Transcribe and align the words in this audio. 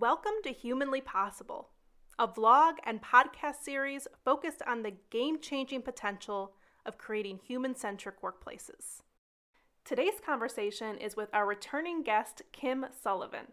Welcome 0.00 0.34
to 0.44 0.50
Humanly 0.50 1.00
Possible, 1.00 1.70
a 2.20 2.28
vlog 2.28 2.74
and 2.84 3.02
podcast 3.02 3.64
series 3.64 4.06
focused 4.24 4.62
on 4.64 4.84
the 4.84 4.92
game 5.10 5.40
changing 5.40 5.82
potential 5.82 6.52
of 6.86 6.98
creating 6.98 7.40
human 7.44 7.74
centric 7.74 8.22
workplaces. 8.22 9.02
Today's 9.84 10.20
conversation 10.24 10.98
is 10.98 11.16
with 11.16 11.30
our 11.32 11.44
returning 11.44 12.04
guest, 12.04 12.42
Kim 12.52 12.86
Sullivan. 12.92 13.48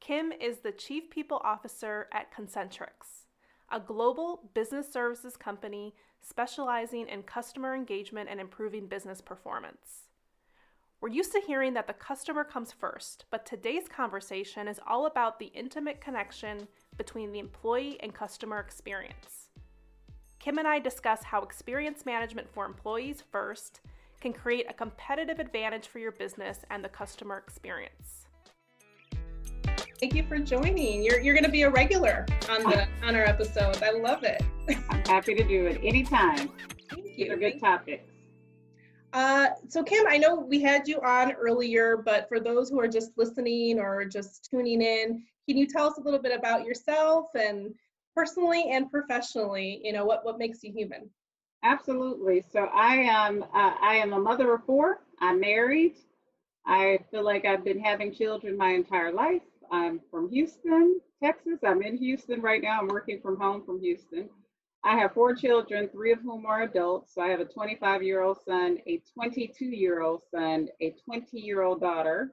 Kim 0.00 0.32
is 0.32 0.58
the 0.58 0.72
Chief 0.72 1.10
People 1.10 1.40
Officer 1.44 2.08
at 2.12 2.34
Concentrix, 2.34 3.26
a 3.70 3.78
global 3.78 4.50
business 4.54 4.92
services 4.92 5.36
company 5.36 5.94
specializing 6.20 7.06
in 7.06 7.22
customer 7.22 7.76
engagement 7.76 8.28
and 8.28 8.40
improving 8.40 8.88
business 8.88 9.20
performance. 9.20 10.07
We're 11.00 11.10
used 11.10 11.30
to 11.30 11.40
hearing 11.46 11.74
that 11.74 11.86
the 11.86 11.92
customer 11.92 12.42
comes 12.42 12.72
first, 12.72 13.26
but 13.30 13.46
today's 13.46 13.86
conversation 13.86 14.66
is 14.66 14.80
all 14.84 15.06
about 15.06 15.38
the 15.38 15.46
intimate 15.54 16.00
connection 16.00 16.66
between 16.96 17.30
the 17.30 17.38
employee 17.38 17.98
and 18.00 18.12
customer 18.12 18.58
experience. 18.58 19.50
Kim 20.40 20.58
and 20.58 20.66
I 20.66 20.80
discuss 20.80 21.22
how 21.22 21.42
experience 21.42 22.04
management 22.04 22.48
for 22.52 22.66
employees 22.66 23.22
first 23.30 23.80
can 24.20 24.32
create 24.32 24.66
a 24.68 24.72
competitive 24.72 25.38
advantage 25.38 25.86
for 25.86 26.00
your 26.00 26.10
business 26.10 26.64
and 26.68 26.84
the 26.84 26.88
customer 26.88 27.38
experience. 27.38 28.26
Thank 30.00 30.14
you 30.14 30.24
for 30.26 30.38
joining. 30.38 31.04
You're, 31.04 31.20
you're 31.20 31.34
going 31.34 31.44
to 31.44 31.50
be 31.50 31.62
a 31.62 31.70
regular 31.70 32.26
on 32.50 32.64
the 32.64 32.88
on 33.04 33.14
our 33.14 33.24
episodes. 33.24 33.82
I 33.82 33.90
love 33.90 34.24
it. 34.24 34.42
I'm 34.90 35.04
happy 35.04 35.36
to 35.36 35.44
do 35.44 35.66
it 35.66 35.80
anytime. 35.84 36.50
Thank 36.90 37.04
These 37.04 37.18
you. 37.18 37.32
are 37.32 37.36
good 37.36 37.60
topics. 37.60 38.17
Uh, 39.12 39.48
so 39.68 39.82
Kim, 39.82 40.04
I 40.08 40.18
know 40.18 40.36
we 40.36 40.60
had 40.60 40.86
you 40.86 41.00
on 41.00 41.32
earlier, 41.32 41.96
but 41.96 42.28
for 42.28 42.40
those 42.40 42.68
who 42.68 42.78
are 42.80 42.88
just 42.88 43.12
listening 43.16 43.78
or 43.80 44.04
just 44.04 44.48
tuning 44.50 44.82
in, 44.82 45.22
can 45.48 45.56
you 45.56 45.66
tell 45.66 45.86
us 45.86 45.98
a 45.98 46.02
little 46.02 46.20
bit 46.20 46.36
about 46.38 46.64
yourself 46.64 47.28
and 47.34 47.74
personally 48.14 48.66
and 48.70 48.90
professionally? 48.90 49.80
You 49.82 49.92
know 49.92 50.04
what 50.04 50.24
what 50.24 50.38
makes 50.38 50.62
you 50.62 50.72
human? 50.72 51.08
Absolutely. 51.64 52.44
So 52.52 52.68
I 52.74 52.96
am 52.96 53.42
uh, 53.42 53.74
I 53.80 53.94
am 53.96 54.12
a 54.12 54.20
mother 54.20 54.54
of 54.54 54.64
four. 54.66 55.00
I'm 55.20 55.40
married. 55.40 55.96
I 56.66 56.98
feel 57.10 57.24
like 57.24 57.46
I've 57.46 57.64
been 57.64 57.80
having 57.80 58.12
children 58.12 58.56
my 58.56 58.70
entire 58.70 59.12
life. 59.12 59.42
I'm 59.72 60.00
from 60.10 60.28
Houston, 60.30 61.00
Texas. 61.22 61.60
I'm 61.64 61.82
in 61.82 61.96
Houston 61.96 62.42
right 62.42 62.62
now. 62.62 62.80
I'm 62.80 62.88
working 62.88 63.20
from 63.20 63.38
home 63.38 63.64
from 63.64 63.80
Houston. 63.80 64.28
I 64.84 64.96
have 64.96 65.12
four 65.12 65.34
children, 65.34 65.88
three 65.88 66.12
of 66.12 66.20
whom 66.20 66.46
are 66.46 66.62
adults. 66.62 67.14
So 67.14 67.20
I 67.20 67.28
have 67.28 67.40
a 67.40 67.44
25 67.44 68.02
year 68.02 68.22
old 68.22 68.38
son, 68.44 68.78
a 68.86 69.02
22 69.14 69.64
year 69.64 70.02
old 70.02 70.22
son, 70.32 70.68
a 70.80 70.94
20 71.04 71.38
year 71.38 71.62
old 71.62 71.80
daughter. 71.80 72.32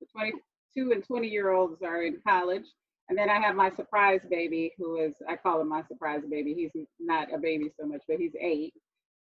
The 0.00 0.06
22 0.12 0.92
and 0.92 1.04
20 1.04 1.28
year 1.28 1.50
olds 1.50 1.82
are 1.82 2.02
in 2.02 2.18
college. 2.26 2.66
And 3.08 3.16
then 3.16 3.30
I 3.30 3.40
have 3.40 3.54
my 3.54 3.70
surprise 3.70 4.20
baby, 4.28 4.72
who 4.76 4.98
is, 4.98 5.14
I 5.28 5.36
call 5.36 5.60
him 5.60 5.68
my 5.68 5.82
surprise 5.82 6.22
baby. 6.28 6.54
He's 6.54 6.86
not 6.98 7.32
a 7.32 7.38
baby 7.38 7.70
so 7.78 7.86
much, 7.86 8.02
but 8.08 8.18
he's 8.18 8.34
eight. 8.40 8.74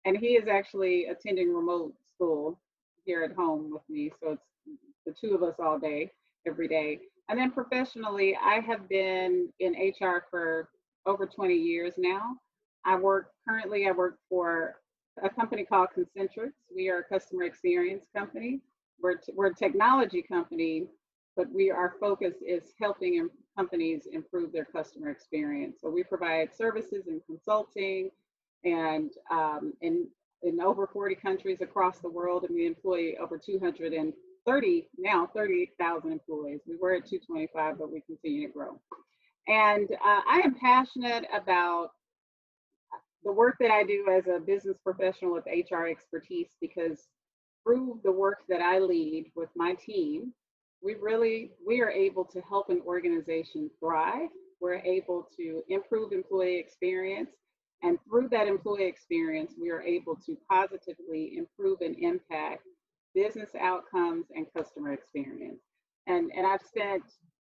And 0.05 0.17
he 0.17 0.29
is 0.29 0.47
actually 0.47 1.05
attending 1.05 1.53
remote 1.53 1.93
school 2.07 2.59
here 3.05 3.23
at 3.23 3.35
home 3.35 3.71
with 3.71 3.81
me. 3.89 4.11
So 4.21 4.31
it's 4.33 4.79
the 5.05 5.13
two 5.13 5.35
of 5.35 5.43
us 5.43 5.55
all 5.59 5.77
day, 5.77 6.11
every 6.47 6.67
day. 6.67 6.99
And 7.29 7.37
then 7.37 7.51
professionally, 7.51 8.37
I 8.41 8.59
have 8.61 8.87
been 8.87 9.49
in 9.59 9.73
HR 9.73 10.25
for 10.29 10.69
over 11.05 11.25
20 11.25 11.53
years 11.53 11.93
now. 11.97 12.37
I 12.85 12.95
work 12.95 13.31
currently, 13.47 13.87
I 13.87 13.91
work 13.91 14.17
for 14.29 14.75
a 15.23 15.29
company 15.29 15.65
called 15.65 15.89
Concentrix. 15.97 16.51
We 16.75 16.89
are 16.89 16.99
a 16.99 17.03
customer 17.03 17.43
experience 17.43 18.05
company. 18.15 18.61
We're, 19.01 19.15
t- 19.15 19.33
we're 19.35 19.47
a 19.47 19.55
technology 19.55 20.21
company, 20.21 20.87
but 21.35 21.51
we 21.51 21.71
our 21.71 21.95
focus 21.99 22.35
is 22.45 22.73
helping 22.79 23.15
im- 23.15 23.31
companies 23.57 24.07
improve 24.11 24.51
their 24.51 24.65
customer 24.65 25.09
experience. 25.09 25.79
So 25.81 25.89
we 25.89 26.03
provide 26.03 26.53
services 26.55 27.07
and 27.07 27.21
consulting 27.25 28.09
and 28.63 29.11
um, 29.31 29.73
in, 29.81 30.07
in 30.43 30.59
over 30.59 30.87
40 30.87 31.15
countries 31.15 31.61
across 31.61 31.99
the 31.99 32.09
world, 32.09 32.43
and 32.43 32.55
we 32.55 32.65
employ 32.65 33.13
over 33.21 33.37
230, 33.37 34.89
now 34.97 35.29
38,000 35.35 36.11
employees. 36.11 36.61
We 36.67 36.75
were 36.77 36.95
at 36.95 37.05
225, 37.07 37.77
but 37.79 37.91
we 37.91 38.01
continue 38.01 38.47
to 38.47 38.53
grow. 38.53 38.79
And 39.47 39.89
uh, 39.91 40.21
I 40.27 40.41
am 40.43 40.55
passionate 40.55 41.25
about 41.33 41.91
the 43.25 43.31
work 43.31 43.55
that 43.59 43.71
I 43.71 43.83
do 43.83 44.05
as 44.11 44.27
a 44.27 44.39
business 44.39 44.77
professional 44.83 45.33
with 45.33 45.45
HR 45.47 45.87
expertise 45.87 46.49
because 46.61 47.07
through 47.63 47.99
the 48.03 48.11
work 48.11 48.43
that 48.47 48.61
I 48.61 48.77
lead 48.77 49.31
with 49.35 49.49
my 49.55 49.73
team, 49.73 50.31
we 50.83 50.93
really 51.01 51.51
we 51.65 51.81
are 51.81 51.89
able 51.89 52.23
to 52.25 52.41
help 52.41 52.69
an 52.69 52.81
organization 52.85 53.71
thrive. 53.79 54.29
We're 54.61 54.75
able 54.75 55.27
to 55.37 55.63
improve 55.67 56.11
employee 56.11 56.59
experience. 56.59 57.31
And 57.81 57.97
through 58.07 58.29
that 58.29 58.47
employee 58.47 58.85
experience, 58.85 59.53
we 59.59 59.71
are 59.71 59.81
able 59.81 60.15
to 60.27 60.37
positively 60.49 61.37
improve 61.37 61.81
and 61.81 61.95
impact 61.99 62.61
business 63.15 63.49
outcomes 63.59 64.25
and 64.35 64.45
customer 64.55 64.93
experience. 64.93 65.61
And, 66.07 66.31
and 66.35 66.45
I've 66.45 66.61
spent 66.61 67.03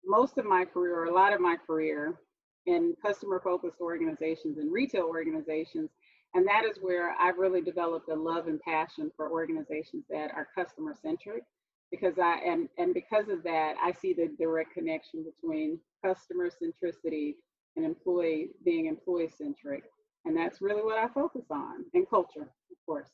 most 0.06 0.38
of 0.38 0.46
my 0.46 0.66
career, 0.66 0.96
or 0.96 1.06
a 1.06 1.14
lot 1.14 1.34
of 1.34 1.42
my 1.42 1.58
career, 1.68 2.20
in 2.66 2.96
customer 3.02 3.42
focused 3.44 3.80
organizations 3.82 4.58
and 4.58 4.72
retail 4.72 5.06
organizations. 5.06 5.90
And 6.34 6.48
that 6.48 6.64
is 6.66 6.78
where 6.82 7.16
I've 7.20 7.38
really 7.38 7.62
developed 7.62 8.10
a 8.10 8.16
love 8.16 8.48
and 8.48 8.60
passion 8.62 9.12
for 9.16 9.30
organizations 9.30 10.06
that 10.10 10.32
are 10.34 10.48
customer 10.56 10.96
centric 11.00 11.44
because 11.92 12.18
I 12.18 12.40
and 12.44 12.68
and 12.80 12.94
because 12.94 13.30
of 13.30 13.44
that, 13.44 13.76
I 13.82 13.92
see 13.92 14.14
the 14.14 14.32
direct 14.40 14.74
connection 14.74 15.24
between 15.24 15.80
customer 16.04 16.50
centricity 16.50 17.36
and 17.76 17.86
employee 17.86 18.50
being 18.66 18.88
employee 18.88 19.30
centric. 19.38 19.84
And 20.26 20.36
that's 20.36 20.62
really 20.62 20.82
what 20.82 20.98
I 20.98 21.08
focus 21.10 21.46
on 21.52 21.86
and 21.94 22.10
culture, 22.10 22.42
of 22.42 22.78
course. 22.86 23.10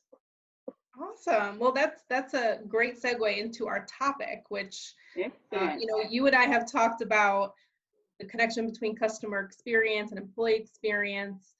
Awesome. 1.01 1.59
Well, 1.59 1.73
that's 1.73 2.03
that's 2.09 2.33
a 2.33 2.59
great 2.67 3.01
segue 3.01 3.37
into 3.37 3.67
our 3.67 3.85
topic, 3.85 4.43
which 4.49 4.93
uh, 5.17 5.75
you 5.77 5.85
know 5.85 6.01
you 6.09 6.27
and 6.27 6.35
I 6.35 6.43
have 6.45 6.69
talked 6.69 7.01
about 7.01 7.53
the 8.19 8.25
connection 8.25 8.69
between 8.69 8.95
customer 8.95 9.39
experience 9.39 10.11
and 10.11 10.19
employee 10.19 10.55
experience 10.55 11.53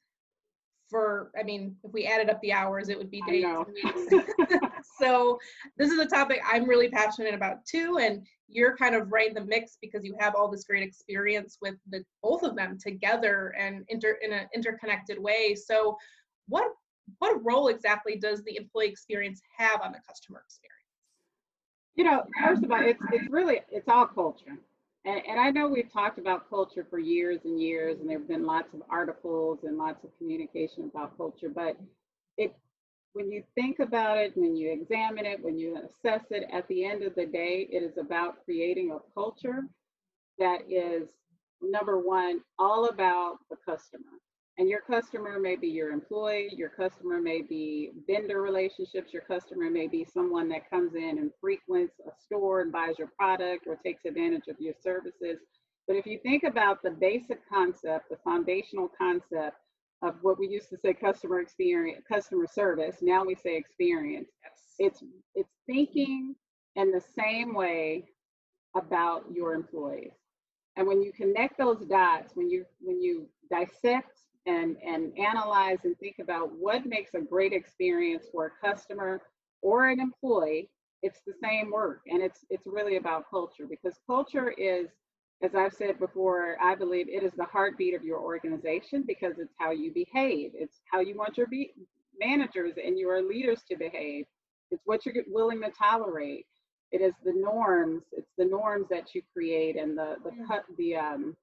for 0.90 1.32
i 1.40 1.44
mean 1.44 1.76
if 1.84 1.94
we 1.94 2.06
added 2.06 2.30
up 2.30 2.42
the 2.42 2.52
hours 2.52 2.90
it 2.90 2.98
would 2.98 3.12
be 3.12 3.22
days 3.28 3.46
and 3.46 3.66
weeks. 3.68 4.26
so 5.00 5.40
this 5.78 5.92
is 5.92 6.00
a 6.00 6.06
topic 6.06 6.42
i'm 6.52 6.68
really 6.68 6.90
passionate 6.90 7.34
about 7.34 7.64
too 7.66 8.00
and 8.02 8.26
you're 8.48 8.76
kind 8.76 8.96
of 8.96 9.12
right 9.12 9.30
in 9.30 9.36
the 9.36 9.46
mix 9.46 9.78
because 9.82 10.04
you 10.04 10.16
have 10.20 10.34
all 10.36 10.50
this 10.50 10.64
great 10.64 10.82
experience 10.82 11.58
with 11.62 11.76
the 11.92 12.04
both 12.24 12.42
of 12.44 12.56
them 12.56 12.78
together 12.80 13.54
and 13.58 13.86
inter 13.90 14.18
in 14.24 14.34
an 14.34 14.48
interconnected 14.56 15.20
way 15.20 15.56
so 15.56 15.96
what 16.48 16.72
what 17.20 17.44
role 17.44 17.68
exactly 17.68 18.16
does 18.16 18.44
the 18.44 18.56
employee 18.56 18.88
experience 18.88 19.42
have 19.58 19.82
on 19.82 19.92
the 19.92 20.00
customer 20.08 20.44
experience 20.46 20.80
You 21.96 22.04
know, 22.06 22.24
first 22.44 22.64
of 22.64 22.72
all, 22.72 22.82
it's 22.82 23.02
it's 23.12 23.30
really 23.30 23.62
it's 23.70 23.88
all 23.88 24.08
culture. 24.08 24.58
And, 25.06 25.22
and 25.28 25.40
I 25.40 25.50
know 25.50 25.68
we've 25.68 25.92
talked 25.92 26.20
about 26.20 26.50
culture 26.50 26.86
for 26.90 27.00
years 27.00 27.42
and 27.46 27.62
years, 27.62 28.00
and 28.00 28.10
there 28.10 28.20
have 28.20 28.28
been 28.28 28.46
lots 28.46 28.74
of 28.74 28.82
articles 28.90 29.60
and 29.64 29.78
lots 29.78 30.04
of 30.04 30.10
communication 30.18 30.92
about 30.94 31.16
culture. 31.18 31.50
But 31.50 31.78
it, 32.38 32.54
when 33.14 33.32
you 33.32 33.44
think 33.56 33.80
about 33.80 34.18
it, 34.18 34.34
when 34.36 34.56
you 34.56 34.72
examine 34.72 35.26
it, 35.26 35.44
when 35.44 35.58
you 35.58 35.78
assess 35.78 36.26
it, 36.32 36.48
at 36.52 36.68
the 36.68 36.86
end 36.86 37.04
of 37.04 37.16
the 37.16 37.26
day, 37.26 37.68
it 37.72 37.82
is 37.82 37.98
about 37.98 38.44
creating 38.46 38.92
a 38.92 39.14
culture 39.14 39.64
that 40.38 40.60
is 40.70 41.10
number 41.62 42.00
one, 42.00 42.42
all 42.58 42.90
about 42.90 43.38
the 43.50 43.58
customer. 43.66 44.04
And 44.58 44.68
your 44.68 44.82
customer 44.82 45.40
may 45.40 45.56
be 45.56 45.68
your 45.70 45.92
employee, 45.92 46.50
your 46.56 46.70
customer 46.70 47.22
may 47.22 47.42
be 47.42 47.92
vendor 48.08 48.42
relationships, 48.42 49.14
your 49.14 49.22
customer 49.22 49.70
may 49.70 49.88
be 49.88 50.06
someone 50.06 50.50
that 50.50 50.70
comes 50.70 50.96
in 50.96 51.18
and 51.18 51.32
frequents 51.40 51.96
store 52.32 52.62
and 52.62 52.72
buys 52.72 52.98
your 52.98 53.10
product 53.18 53.66
or 53.68 53.76
takes 53.76 54.06
advantage 54.06 54.48
of 54.50 54.56
your 54.60 54.74
services. 54.82 55.40
But 55.88 55.96
if 55.96 56.06
you 56.06 56.20
think 56.22 56.44
about 56.44 56.84
the 56.84 56.92
basic 56.92 57.40
concept, 57.50 58.10
the 58.10 58.18
foundational 58.24 58.90
concept 58.96 59.58
of 60.04 60.16
what 60.22 60.40
we 60.40 60.48
used 60.48 60.70
to 60.70 60.78
say 60.78 60.94
customer 60.94 61.40
experience, 61.40 62.04
customer 62.08 62.46
service, 62.48 62.98
now 63.02 63.26
we 63.26 63.36
say 63.36 63.58
experience. 63.58 64.30
It's 64.78 65.04
it's 65.36 65.50
thinking 65.66 66.36
in 66.76 66.92
the 66.92 67.02
same 67.02 67.54
way 67.54 68.06
about 68.76 69.26
your 69.34 69.54
employees. 69.54 70.14
And 70.78 70.88
when 70.88 71.02
you 71.02 71.12
connect 71.12 71.58
those 71.58 71.80
dots, 71.90 72.36
when 72.36 72.50
you 72.50 72.66
when 72.80 73.02
you 73.02 73.28
dissect 73.52 74.20
and, 74.46 74.78
and 74.86 75.12
analyze 75.18 75.80
and 75.84 75.98
think 76.00 76.18
about 76.22 76.52
what 76.58 76.86
makes 76.86 77.14
a 77.14 77.20
great 77.20 77.52
experience 77.52 78.28
for 78.32 78.46
a 78.46 78.68
customer 78.68 79.22
or 79.62 79.90
an 79.90 80.00
employee, 80.00 80.70
it's 81.04 81.22
the 81.26 81.34
same 81.44 81.72
work. 81.72 82.02
And 82.08 82.22
it's 82.24 82.46
it's 82.50 82.68
really 82.68 82.98
about 82.98 83.30
culture 83.30 83.66
because 83.70 84.00
culture 84.08 84.52
is, 84.58 84.90
as 85.44 85.56
I've 85.56 85.74
said 85.74 86.00
before, 86.00 86.58
I 86.62 86.76
believe 86.76 87.08
it 87.10 87.24
is 87.24 87.34
the 87.38 87.46
heartbeat 87.46 87.96
of 87.96 88.04
your 88.04 88.20
organization 88.20 89.04
because 89.08 89.40
it's 89.40 89.54
how 89.60 89.72
you 89.72 89.92
behave. 89.94 90.52
It's 90.56 90.82
how 90.92 91.00
you 91.02 91.16
want 91.18 91.38
your 91.38 91.48
be- 91.48 91.74
managers 92.20 92.74
and 92.84 92.98
your 92.98 93.22
leaders 93.22 93.64
to 93.70 93.78
behave. 93.78 94.26
It's 94.72 94.84
what 94.86 95.06
you're 95.06 95.16
willing 95.28 95.62
to 95.62 95.72
tolerate. 95.72 96.46
it 96.92 97.02
is 97.02 97.14
the 97.24 97.34
norms 97.34 98.04
it's 98.14 98.32
the 98.38 98.46
norms 98.46 98.88
that 98.90 99.14
you 99.16 99.22
create 99.34 99.76
and 99.78 99.98
the 99.98 100.18
the 100.26 100.32
cut 100.48 100.64
the 100.78 100.96
um 100.96 101.36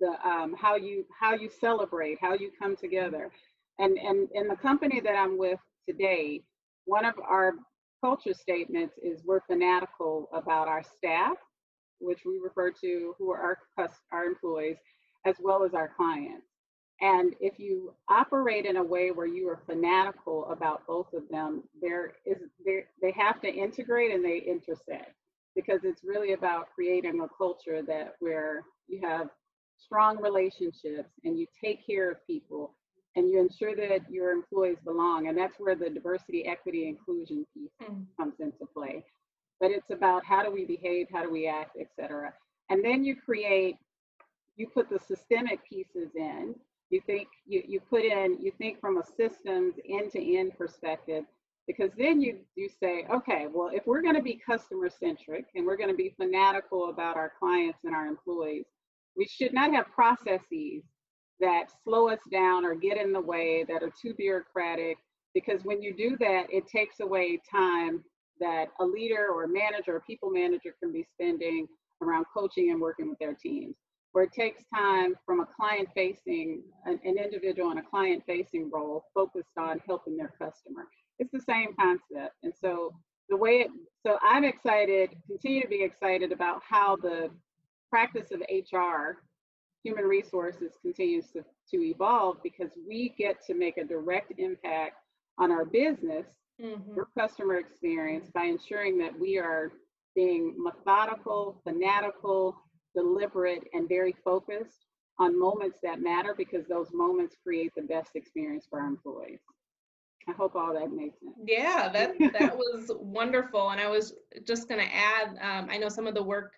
the 0.00 0.12
um 0.28 0.54
how 0.58 0.76
you 0.76 1.04
how 1.20 1.34
you 1.34 1.48
celebrate 1.48 2.18
how 2.20 2.34
you 2.34 2.50
come 2.60 2.76
together 2.76 3.30
and 3.78 3.98
and 3.98 4.28
in 4.34 4.48
the 4.48 4.56
company 4.56 5.00
that 5.00 5.14
i'm 5.16 5.38
with 5.38 5.60
today 5.88 6.42
one 6.86 7.04
of 7.04 7.14
our 7.28 7.52
culture 8.00 8.34
statements 8.34 8.96
is 9.02 9.22
we're 9.24 9.40
fanatical 9.40 10.28
about 10.32 10.68
our 10.68 10.82
staff 10.82 11.36
which 12.00 12.24
we 12.24 12.38
refer 12.38 12.70
to 12.70 13.14
who 13.18 13.30
are 13.30 13.58
our 13.78 13.90
our 14.12 14.24
employees 14.24 14.76
as 15.24 15.36
well 15.40 15.64
as 15.64 15.74
our 15.74 15.90
clients. 15.96 16.46
And 17.00 17.34
if 17.40 17.58
you 17.58 17.94
operate 18.08 18.66
in 18.66 18.76
a 18.76 18.82
way 18.82 19.12
where 19.12 19.26
you 19.26 19.48
are 19.48 19.62
fanatical 19.66 20.46
about 20.50 20.86
both 20.86 21.12
of 21.12 21.28
them, 21.30 21.62
there 21.80 22.14
is 22.26 22.38
they 22.66 23.12
have 23.12 23.40
to 23.42 23.48
integrate 23.48 24.12
and 24.12 24.24
they 24.24 24.38
intersect 24.38 25.14
because 25.54 25.80
it's 25.84 26.04
really 26.04 26.32
about 26.32 26.68
creating 26.74 27.20
a 27.20 27.28
culture 27.36 27.82
that 27.82 28.14
where 28.20 28.64
you 28.88 29.00
have 29.02 29.28
strong 29.78 30.20
relationships 30.20 31.10
and 31.24 31.38
you 31.38 31.46
take 31.62 31.86
care 31.86 32.10
of 32.10 32.26
people 32.26 32.74
and 33.16 33.28
you 33.30 33.40
ensure 33.40 33.74
that 33.74 34.10
your 34.10 34.30
employees 34.30 34.78
belong. 34.84 35.28
And 35.28 35.36
that's 35.36 35.58
where 35.58 35.74
the 35.74 35.90
diversity, 35.90 36.46
equity, 36.46 36.88
inclusion 36.88 37.46
piece 37.54 37.70
Mm. 37.82 38.06
comes 38.16 38.34
into 38.40 38.66
play. 38.72 39.04
But 39.60 39.70
it's 39.70 39.90
about 39.90 40.24
how 40.24 40.42
do 40.44 40.50
we 40.50 40.64
behave, 40.64 41.08
how 41.10 41.22
do 41.22 41.30
we 41.30 41.46
act, 41.46 41.76
et 41.80 41.88
cetera. 41.96 42.32
And 42.70 42.84
then 42.84 43.04
you 43.04 43.16
create, 43.16 43.76
you 44.56 44.68
put 44.68 44.88
the 44.88 44.98
systemic 44.98 45.64
pieces 45.64 46.14
in. 46.14 46.54
You 46.90 47.00
think 47.06 47.28
you, 47.46 47.62
you 47.66 47.80
put 47.80 48.04
in, 48.04 48.38
you 48.40 48.52
think 48.58 48.80
from 48.80 48.98
a 48.98 49.04
systems 49.04 49.74
end-to-end 49.88 50.56
perspective, 50.56 51.24
because 51.66 51.90
then 51.98 52.20
you 52.20 52.38
you 52.56 52.68
say, 52.68 53.04
okay, 53.10 53.46
well, 53.52 53.68
if 53.68 53.86
we're 53.86 54.00
going 54.00 54.14
to 54.14 54.22
be 54.22 54.36
customer 54.36 54.88
centric 54.88 55.46
and 55.54 55.66
we're 55.66 55.76
going 55.76 55.90
to 55.90 55.96
be 55.96 56.14
fanatical 56.16 56.88
about 56.88 57.16
our 57.16 57.32
clients 57.38 57.80
and 57.84 57.94
our 57.94 58.06
employees, 58.06 58.64
we 59.16 59.26
should 59.26 59.52
not 59.52 59.72
have 59.74 59.86
processes 59.88 60.82
that 61.40 61.66
slow 61.84 62.08
us 62.08 62.20
down 62.30 62.64
or 62.64 62.74
get 62.74 62.96
in 62.96 63.12
the 63.12 63.20
way 63.20 63.64
that 63.68 63.82
are 63.82 63.92
too 64.00 64.14
bureaucratic 64.14 64.98
because 65.34 65.64
when 65.64 65.82
you 65.82 65.94
do 65.94 66.16
that 66.18 66.44
it 66.50 66.66
takes 66.66 67.00
away 67.00 67.40
time 67.50 68.02
that 68.40 68.66
a 68.80 68.84
leader 68.84 69.28
or 69.32 69.46
manager 69.46 69.96
or 69.96 70.00
people 70.00 70.30
manager 70.30 70.74
can 70.82 70.92
be 70.92 71.04
spending 71.14 71.66
around 72.02 72.24
coaching 72.32 72.70
and 72.70 72.80
working 72.80 73.08
with 73.08 73.18
their 73.18 73.34
teams 73.34 73.76
where 74.12 74.24
it 74.24 74.32
takes 74.32 74.64
time 74.74 75.14
from 75.26 75.40
a 75.40 75.46
client 75.46 75.88
facing 75.94 76.62
an, 76.86 76.98
an 77.04 77.18
individual 77.18 77.70
in 77.70 77.78
a 77.78 77.82
client 77.82 78.22
facing 78.26 78.70
role 78.70 79.04
focused 79.14 79.56
on 79.58 79.78
helping 79.86 80.16
their 80.16 80.32
customer. 80.40 80.84
It's 81.18 81.30
the 81.30 81.40
same 81.40 81.74
concept. 81.78 82.34
And 82.42 82.52
so 82.58 82.94
the 83.28 83.36
way 83.36 83.60
it 83.60 83.70
so 84.06 84.18
i'm 84.22 84.44
excited 84.44 85.10
continue 85.26 85.62
to 85.62 85.68
be 85.68 85.82
excited 85.82 86.32
about 86.32 86.62
how 86.68 86.96
the 86.96 87.30
practice 87.90 88.30
of 88.32 88.40
hr 88.40 89.18
human 89.82 90.04
resources 90.04 90.72
continues 90.82 91.30
to, 91.32 91.44
to 91.70 91.82
evolve 91.82 92.38
because 92.42 92.70
we 92.86 93.14
get 93.18 93.44
to 93.46 93.54
make 93.54 93.76
a 93.78 93.84
direct 93.84 94.32
impact 94.38 94.96
on 95.38 95.50
our 95.50 95.64
business 95.64 96.26
Mhm. 96.58 96.94
your 96.96 97.08
customer 97.16 97.56
experience 97.56 98.28
by 98.34 98.44
ensuring 98.44 98.98
that 98.98 99.18
we 99.18 99.38
are 99.38 99.72
being 100.14 100.54
methodical, 100.58 101.60
fanatical, 101.64 102.56
deliberate, 102.94 103.64
and 103.72 103.88
very 103.88 104.14
focused 104.24 104.86
on 105.18 105.38
moments 105.38 105.78
that 105.82 106.00
matter 106.00 106.34
because 106.36 106.66
those 106.66 106.88
moments 106.92 107.36
create 107.42 107.72
the 107.76 107.82
best 107.82 108.16
experience 108.16 108.66
for 108.68 108.80
our 108.80 108.86
employees. 108.88 109.40
I 110.28 110.32
hope 110.32 110.54
all 110.56 110.74
that 110.74 110.90
makes 110.92 111.18
sense. 111.20 111.34
Yeah, 111.44 111.88
that 111.92 112.14
that 112.32 112.56
was 112.56 112.90
wonderful. 112.98 113.70
And 113.70 113.80
I 113.80 113.88
was 113.88 114.14
just 114.46 114.68
going 114.68 114.80
to 114.80 114.94
add, 114.94 115.28
um, 115.40 115.68
I 115.70 115.78
know 115.78 115.88
some 115.88 116.06
of 116.06 116.14
the 116.14 116.22
work 116.22 116.52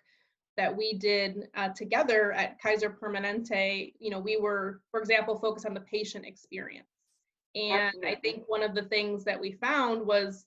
that 0.57 0.75
we 0.75 0.93
did 0.93 1.47
uh, 1.55 1.69
together 1.69 2.31
at 2.33 2.61
Kaiser 2.61 2.89
Permanente. 2.89 3.93
You 3.99 4.09
know, 4.11 4.19
we 4.19 4.37
were, 4.37 4.81
for 4.91 4.99
example, 4.99 5.37
focused 5.37 5.65
on 5.65 5.73
the 5.73 5.81
patient 5.81 6.25
experience. 6.25 6.87
And 7.55 8.05
I 8.05 8.15
think 8.15 8.43
one 8.47 8.63
of 8.63 8.75
the 8.75 8.83
things 8.83 9.23
that 9.25 9.39
we 9.39 9.53
found 9.53 10.05
was 10.05 10.45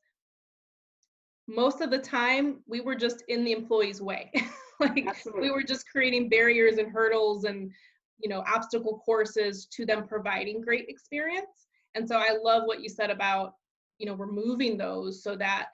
most 1.47 1.81
of 1.81 1.91
the 1.91 1.99
time 1.99 2.61
we 2.67 2.81
were 2.81 2.95
just 2.95 3.23
in 3.29 3.45
the 3.45 3.53
employee's 3.53 4.01
way. 4.01 4.33
like 4.81 5.05
Absolutely. 5.07 5.43
we 5.43 5.51
were 5.51 5.63
just 5.63 5.89
creating 5.89 6.29
barriers 6.29 6.79
and 6.79 6.91
hurdles 6.91 7.45
and 7.45 7.71
you 8.19 8.29
know 8.29 8.43
obstacle 8.53 9.03
courses 9.05 9.67
to 9.67 9.85
them 9.85 10.07
providing 10.07 10.61
great 10.61 10.87
experience 10.89 11.69
and 11.95 12.09
so 12.09 12.17
i 12.17 12.37
love 12.43 12.63
what 12.65 12.81
you 12.81 12.89
said 12.89 13.11
about 13.11 13.55
you 13.99 14.07
know 14.07 14.15
removing 14.15 14.77
those 14.77 15.23
so 15.23 15.37
that 15.37 15.69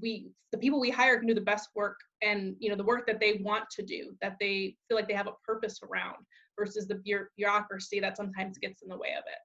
we 0.00 0.30
the 0.52 0.58
people 0.58 0.80
we 0.80 0.90
hire 0.90 1.18
can 1.18 1.26
do 1.26 1.34
the 1.34 1.40
best 1.40 1.68
work 1.74 1.98
and 2.22 2.56
you 2.58 2.70
know 2.70 2.76
the 2.76 2.84
work 2.84 3.06
that 3.06 3.20
they 3.20 3.40
want 3.44 3.64
to 3.70 3.82
do 3.82 4.14
that 4.20 4.36
they 4.40 4.74
feel 4.88 4.96
like 4.96 5.08
they 5.08 5.14
have 5.14 5.26
a 5.26 5.34
purpose 5.46 5.80
around 5.82 6.16
versus 6.58 6.86
the 6.86 7.00
bureaucracy 7.36 8.00
that 8.00 8.16
sometimes 8.16 8.58
gets 8.58 8.82
in 8.82 8.88
the 8.88 8.96
way 8.96 9.10
of 9.18 9.24
it 9.26 9.38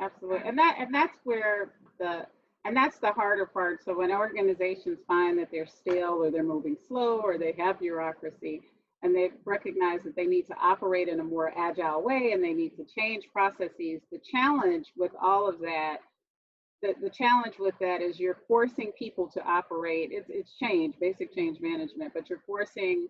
Absolutely. 0.00 0.48
And 0.48 0.58
that 0.58 0.76
and 0.78 0.94
that's 0.94 1.18
where 1.24 1.72
the 1.98 2.26
and 2.64 2.76
that's 2.76 2.98
the 2.98 3.12
harder 3.12 3.46
part. 3.46 3.84
So 3.84 3.96
when 3.96 4.12
organizations 4.12 4.98
find 5.06 5.38
that 5.38 5.48
they're 5.50 5.66
stale 5.66 6.22
or 6.22 6.30
they're 6.30 6.44
moving 6.44 6.76
slow 6.86 7.18
or 7.18 7.36
they 7.36 7.54
have 7.58 7.80
bureaucracy 7.80 8.62
and 9.02 9.14
they 9.14 9.30
recognize 9.44 10.02
that 10.04 10.14
they 10.14 10.26
need 10.26 10.46
to 10.46 10.54
operate 10.62 11.08
in 11.08 11.18
a 11.18 11.24
more 11.24 11.52
agile 11.58 12.02
way 12.02 12.30
and 12.32 12.42
they 12.42 12.52
need 12.52 12.76
to 12.76 12.84
change 12.84 13.24
processes, 13.32 14.00
the 14.12 14.20
challenge 14.30 14.92
with 14.96 15.10
all 15.20 15.48
of 15.48 15.58
that, 15.58 15.98
the, 16.82 16.94
the 17.00 17.10
challenge 17.10 17.56
with 17.58 17.74
that 17.80 18.02
is 18.02 18.18
you're 18.20 18.38
forcing 18.48 18.92
people 18.98 19.28
to 19.34 19.42
operate. 19.44 20.10
It's 20.12 20.28
it's 20.30 20.54
change, 20.58 20.96
basic 21.00 21.34
change 21.34 21.58
management, 21.60 22.12
but 22.14 22.28
you're 22.28 22.42
forcing 22.46 23.08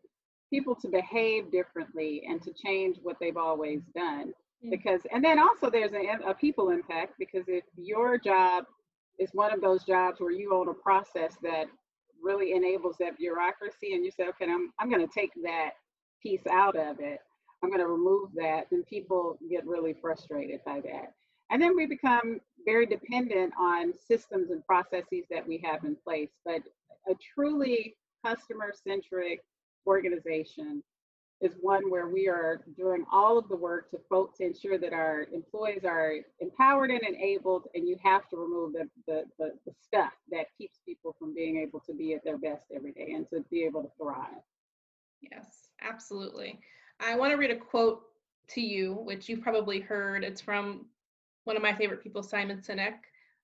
people 0.51 0.75
to 0.77 0.89
behave 0.89 1.51
differently 1.51 2.25
and 2.29 2.43
to 2.43 2.53
change 2.53 2.99
what 3.03 3.17
they've 3.21 3.37
always 3.39 3.81
done 3.95 4.33
Mm. 4.65 4.71
because 4.71 5.03
and 5.13 5.25
then 5.25 5.39
also 5.39 5.71
there's 5.71 5.93
a, 5.93 6.31
a 6.31 6.35
people 6.35 6.71
impact 6.71 7.15
because 7.19 7.45
if 7.49 7.65
your 7.77 8.19
job 8.19 8.65
is 9.19 9.31
one 9.33 9.53
of 9.53 9.61
those 9.61 9.85
jobs 9.85 10.21
where 10.21 10.31
you 10.31 10.55
own 10.55 10.69
a 10.69 10.75
process 10.75 11.37
that 11.43 11.67
really 12.23 12.53
enables 12.53 12.97
that 12.99 13.17
bureaucracy 13.19 13.95
and 13.95 14.05
you 14.05 14.11
say 14.11 14.25
okay 14.29 14.47
i'm, 14.51 14.73
I'm 14.79 14.91
going 14.91 15.07
to 15.07 15.13
take 15.13 15.33
that 15.43 15.71
piece 16.23 16.47
out 16.51 16.77
of 16.77 17.01
it 17.01 17.21
i'm 17.63 17.71
going 17.71 17.81
to 17.81 17.89
remove 17.89 18.31
that 18.37 18.67
then 18.71 18.85
people 18.85 19.37
get 19.51 19.67
really 19.67 19.95
frustrated 20.01 20.61
by 20.65 20.81
that 20.81 21.15
and 21.51 21.61
then 21.61 21.77
we 21.77 21.87
become 21.87 22.41
very 22.64 22.87
dependent 22.87 23.53
on 23.59 23.93
systems 23.93 24.50
and 24.50 24.64
processes 24.67 25.25
that 25.31 25.47
we 25.47 25.59
have 25.64 25.85
in 25.85 25.97
place 26.05 26.31
but 26.44 26.62
a 27.09 27.14
truly 27.35 27.97
customer 28.25 28.73
centric 28.85 29.41
organization 29.87 30.82
is 31.43 31.56
one 31.61 31.91
where 31.91 32.09
we 32.09 32.29
are 32.29 32.62
doing 32.76 33.05
all 33.12 33.37
of 33.37 33.49
the 33.49 33.56
work 33.56 33.91
to 33.91 33.99
vote 34.09 34.35
to 34.37 34.45
ensure 34.45 34.78
that 34.78 34.92
our 34.92 35.26
employees 35.35 35.85
are 35.85 36.14
empowered 36.38 36.90
and 36.90 37.00
enabled, 37.02 37.66
and 37.75 37.88
you 37.88 37.97
have 38.02 38.28
to 38.28 38.37
remove 38.37 38.73
the, 38.73 38.88
the, 39.09 39.25
the, 39.38 39.50
the 39.66 39.73
stuff 39.85 40.12
that 40.31 40.47
keeps 40.57 40.78
people 40.87 41.16
from 41.19 41.35
being 41.35 41.59
able 41.59 41.81
to 41.81 41.92
be 41.92 42.14
at 42.14 42.23
their 42.25 42.38
best 42.38 42.62
every 42.75 42.92
day 42.92 43.12
and 43.16 43.28
to 43.28 43.45
be 43.50 43.64
able 43.64 43.83
to 43.83 43.90
thrive. 44.00 44.40
Yes, 45.21 45.69
absolutely. 45.83 46.61
I 47.00 47.16
want 47.16 47.33
to 47.33 47.37
read 47.37 47.50
a 47.50 47.57
quote 47.57 48.02
to 48.50 48.61
you, 48.61 48.95
which 48.95 49.28
you've 49.28 49.42
probably 49.42 49.81
heard. 49.81 50.23
It's 50.23 50.40
from 50.40 50.87
one 51.44 51.56
of 51.56 51.62
my 51.62 51.75
favorite 51.75 52.02
people, 52.02 52.22
Simon 52.22 52.58
Sinek. 52.58 52.94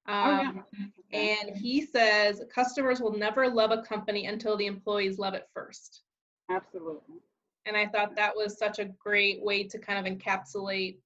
Um, 0.06 0.64
Okay. 1.10 1.42
And 1.42 1.56
he 1.56 1.86
says, 1.86 2.42
customers 2.54 3.00
will 3.00 3.16
never 3.16 3.48
love 3.48 3.70
a 3.70 3.80
company 3.82 4.26
until 4.26 4.58
the 4.58 4.66
employees 4.66 5.18
love 5.18 5.32
it 5.32 5.48
first. 5.54 6.02
Absolutely. 6.50 7.16
And 7.64 7.76
I 7.76 7.86
thought 7.86 8.14
that 8.16 8.36
was 8.36 8.58
such 8.58 8.78
a 8.78 8.86
great 8.86 9.42
way 9.42 9.64
to 9.64 9.78
kind 9.78 10.06
of 10.06 10.12
encapsulate 10.12 10.98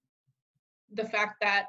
the 0.92 1.04
fact 1.04 1.36
that 1.40 1.66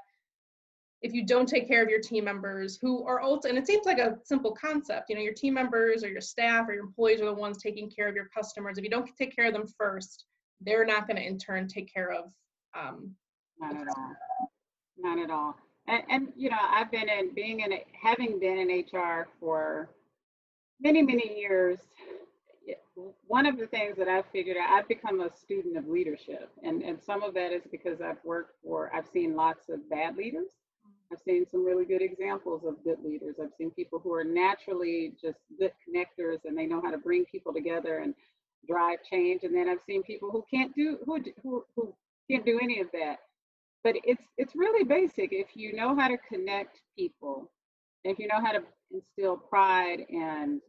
if 1.01 1.13
you 1.13 1.25
don't 1.25 1.47
take 1.47 1.67
care 1.67 1.83
of 1.83 1.89
your 1.89 1.99
team 1.99 2.23
members 2.23 2.77
who 2.81 3.05
are 3.05 3.19
also 3.19 3.49
and 3.49 3.57
it 3.57 3.67
seems 3.67 3.85
like 3.85 3.99
a 3.99 4.17
simple 4.23 4.51
concept, 4.51 5.09
you 5.09 5.15
know, 5.15 5.21
your 5.21 5.33
team 5.33 5.53
members 5.53 6.03
or 6.03 6.09
your 6.09 6.21
staff 6.21 6.67
or 6.67 6.73
your 6.73 6.83
employees 6.83 7.21
are 7.21 7.25
the 7.25 7.33
ones 7.33 7.61
taking 7.61 7.89
care 7.89 8.07
of 8.07 8.15
your 8.15 8.29
customers. 8.33 8.77
If 8.77 8.83
you 8.83 8.89
don't 8.89 9.09
take 9.17 9.35
care 9.35 9.47
of 9.47 9.53
them 9.53 9.67
first, 9.67 10.25
they're 10.61 10.85
not 10.85 11.07
going 11.07 11.17
to 11.17 11.25
in 11.25 11.37
turn 11.37 11.67
take 11.67 11.93
care 11.93 12.11
of 12.11 12.31
um, 12.75 13.11
Not 13.59 13.75
at 13.75 13.87
all. 13.89 14.15
Not 14.97 15.19
at 15.19 15.29
all. 15.29 15.55
And, 15.87 16.03
and 16.09 16.27
you 16.35 16.49
know, 16.49 16.57
I've 16.61 16.91
been 16.91 17.09
in 17.09 17.33
being 17.33 17.61
in 17.61 17.71
having 18.01 18.39
been 18.39 18.57
in 18.59 18.85
HR 18.99 19.27
for 19.39 19.89
many, 20.79 21.01
many 21.01 21.37
years. 21.37 21.79
One 23.27 23.45
of 23.45 23.57
the 23.57 23.67
things 23.67 23.97
that 23.97 24.07
I've 24.07 24.25
figured 24.31 24.57
out, 24.57 24.69
I've 24.69 24.87
become 24.87 25.21
a 25.21 25.31
student 25.35 25.77
of 25.77 25.87
leadership, 25.87 26.49
and 26.63 26.83
and 26.83 27.01
some 27.01 27.23
of 27.23 27.33
that 27.33 27.51
is 27.51 27.63
because 27.71 28.01
I've 28.01 28.23
worked 28.23 28.55
for, 28.63 28.91
I've 28.95 29.07
seen 29.07 29.35
lots 29.35 29.69
of 29.69 29.89
bad 29.89 30.15
leaders. 30.15 30.49
I've 31.11 31.19
seen 31.21 31.45
some 31.49 31.65
really 31.65 31.85
good 31.85 32.01
examples 32.01 32.63
of 32.65 32.83
good 32.83 32.99
leaders. 33.03 33.35
I've 33.41 33.53
seen 33.57 33.71
people 33.71 33.99
who 33.99 34.13
are 34.13 34.23
naturally 34.23 35.13
just 35.21 35.39
good 35.59 35.71
connectors, 35.87 36.39
and 36.45 36.57
they 36.57 36.65
know 36.65 36.81
how 36.81 36.91
to 36.91 36.97
bring 36.97 37.25
people 37.25 37.53
together 37.53 37.99
and 37.99 38.13
drive 38.67 38.99
change. 39.11 39.43
And 39.43 39.53
then 39.55 39.67
I've 39.69 39.81
seen 39.85 40.03
people 40.03 40.31
who 40.31 40.43
can't 40.51 40.73
do 40.75 40.99
who 41.05 41.19
who, 41.43 41.65
who 41.75 41.93
can't 42.31 42.45
do 42.45 42.59
any 42.61 42.79
of 42.79 42.87
that 42.93 43.17
but 43.83 43.95
it's 44.03 44.23
it's 44.37 44.55
really 44.55 44.83
basic 44.83 45.29
if 45.31 45.47
you 45.55 45.73
know 45.73 45.95
how 45.95 46.07
to 46.07 46.17
connect 46.29 46.81
people 46.97 47.51
if 48.03 48.19
you 48.19 48.27
know 48.27 48.41
how 48.43 48.51
to 48.51 48.61
instill 48.91 49.37
pride 49.37 50.05
and 50.09 50.61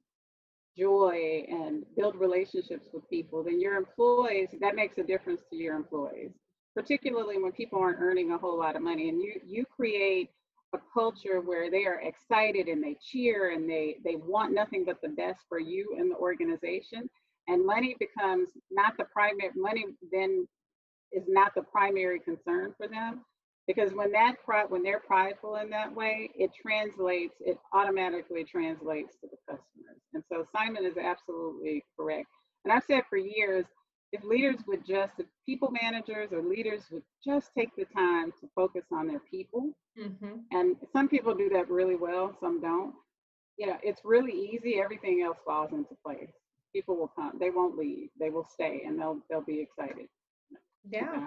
joy 0.76 1.44
and 1.48 1.84
build 1.96 2.16
relationships 2.16 2.88
with 2.92 3.08
people, 3.08 3.42
then 3.42 3.60
your 3.60 3.76
employees, 3.76 4.48
that 4.60 4.74
makes 4.74 4.98
a 4.98 5.02
difference 5.02 5.42
to 5.50 5.56
your 5.56 5.76
employees, 5.76 6.30
particularly 6.74 7.40
when 7.40 7.52
people 7.52 7.78
aren't 7.78 8.00
earning 8.00 8.32
a 8.32 8.38
whole 8.38 8.58
lot 8.58 8.76
of 8.76 8.82
money. 8.82 9.08
And 9.08 9.20
you, 9.20 9.40
you 9.46 9.64
create 9.64 10.30
a 10.74 10.78
culture 10.92 11.40
where 11.40 11.70
they 11.70 11.84
are 11.86 12.00
excited 12.00 12.66
and 12.68 12.82
they 12.82 12.96
cheer 13.00 13.52
and 13.52 13.68
they, 13.68 13.98
they 14.04 14.16
want 14.16 14.52
nothing 14.52 14.84
but 14.84 15.00
the 15.02 15.10
best 15.10 15.40
for 15.48 15.60
you 15.60 15.96
and 15.98 16.10
the 16.10 16.16
organization. 16.16 17.08
And 17.46 17.64
money 17.64 17.96
becomes 18.00 18.48
not 18.70 18.94
the 18.98 19.04
primary, 19.04 19.50
money 19.54 19.84
then 20.10 20.48
is 21.14 21.24
not 21.28 21.54
the 21.54 21.62
primary 21.62 22.18
concern 22.18 22.74
for 22.76 22.88
them 22.88 23.24
because 23.66 23.92
when 23.92 24.12
that 24.12 24.36
when 24.68 24.82
they're 24.82 25.00
prideful 25.00 25.56
in 25.56 25.70
that 25.70 25.94
way 25.94 26.30
it 26.36 26.50
translates 26.60 27.36
it 27.40 27.58
automatically 27.72 28.44
translates 28.44 29.14
to 29.20 29.28
the 29.30 29.36
customers. 29.48 30.00
And 30.12 30.22
so 30.30 30.44
simon 30.54 30.84
is 30.84 30.96
absolutely 30.96 31.84
correct. 31.98 32.28
And 32.64 32.72
i've 32.72 32.84
said 32.84 33.02
for 33.08 33.18
years 33.18 33.64
if 34.12 34.22
leaders 34.22 34.60
would 34.66 34.86
just 34.86 35.12
if 35.18 35.26
people 35.46 35.70
managers 35.82 36.32
or 36.32 36.42
leaders 36.42 36.82
would 36.90 37.02
just 37.24 37.50
take 37.56 37.74
the 37.76 37.84
time 37.86 38.32
to 38.40 38.48
focus 38.54 38.84
on 38.92 39.08
their 39.08 39.22
people 39.30 39.72
mm-hmm. 39.98 40.36
and 40.52 40.76
some 40.92 41.08
people 41.08 41.34
do 41.34 41.48
that 41.48 41.68
really 41.68 41.96
well 41.96 42.36
some 42.40 42.60
don't 42.60 42.94
you 43.58 43.66
know 43.66 43.76
it's 43.82 44.02
really 44.04 44.32
easy 44.32 44.80
everything 44.80 45.22
else 45.22 45.38
falls 45.44 45.72
into 45.72 45.96
place. 46.04 46.32
People 46.74 46.96
will 46.96 47.12
come 47.14 47.32
they 47.38 47.50
won't 47.50 47.78
leave 47.78 48.08
they 48.18 48.30
will 48.30 48.46
stay 48.52 48.82
and 48.86 48.98
they'll 48.98 49.20
they'll 49.30 49.40
be 49.40 49.60
excited 49.60 50.06
yeah 50.88 51.26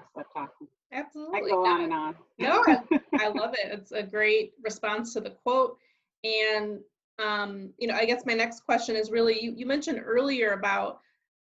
Absolutely. 0.93 1.39
I 1.39 1.49
go 1.49 1.65
on 1.65 1.81
and 1.83 1.93
on. 1.93 2.15
no, 2.39 2.63
I, 2.65 2.79
I 3.19 3.27
love 3.27 3.53
it. 3.53 3.71
It's 3.71 3.91
a 3.91 4.03
great 4.03 4.53
response 4.63 5.13
to 5.13 5.19
the 5.19 5.31
quote. 5.31 5.77
And, 6.23 6.79
um, 7.19 7.71
you 7.77 7.87
know, 7.87 7.95
I 7.95 8.05
guess 8.05 8.25
my 8.25 8.33
next 8.33 8.61
question 8.61 8.95
is 8.95 9.11
really 9.11 9.43
you, 9.43 9.53
you 9.55 9.65
mentioned 9.65 10.01
earlier 10.05 10.51
about, 10.51 10.99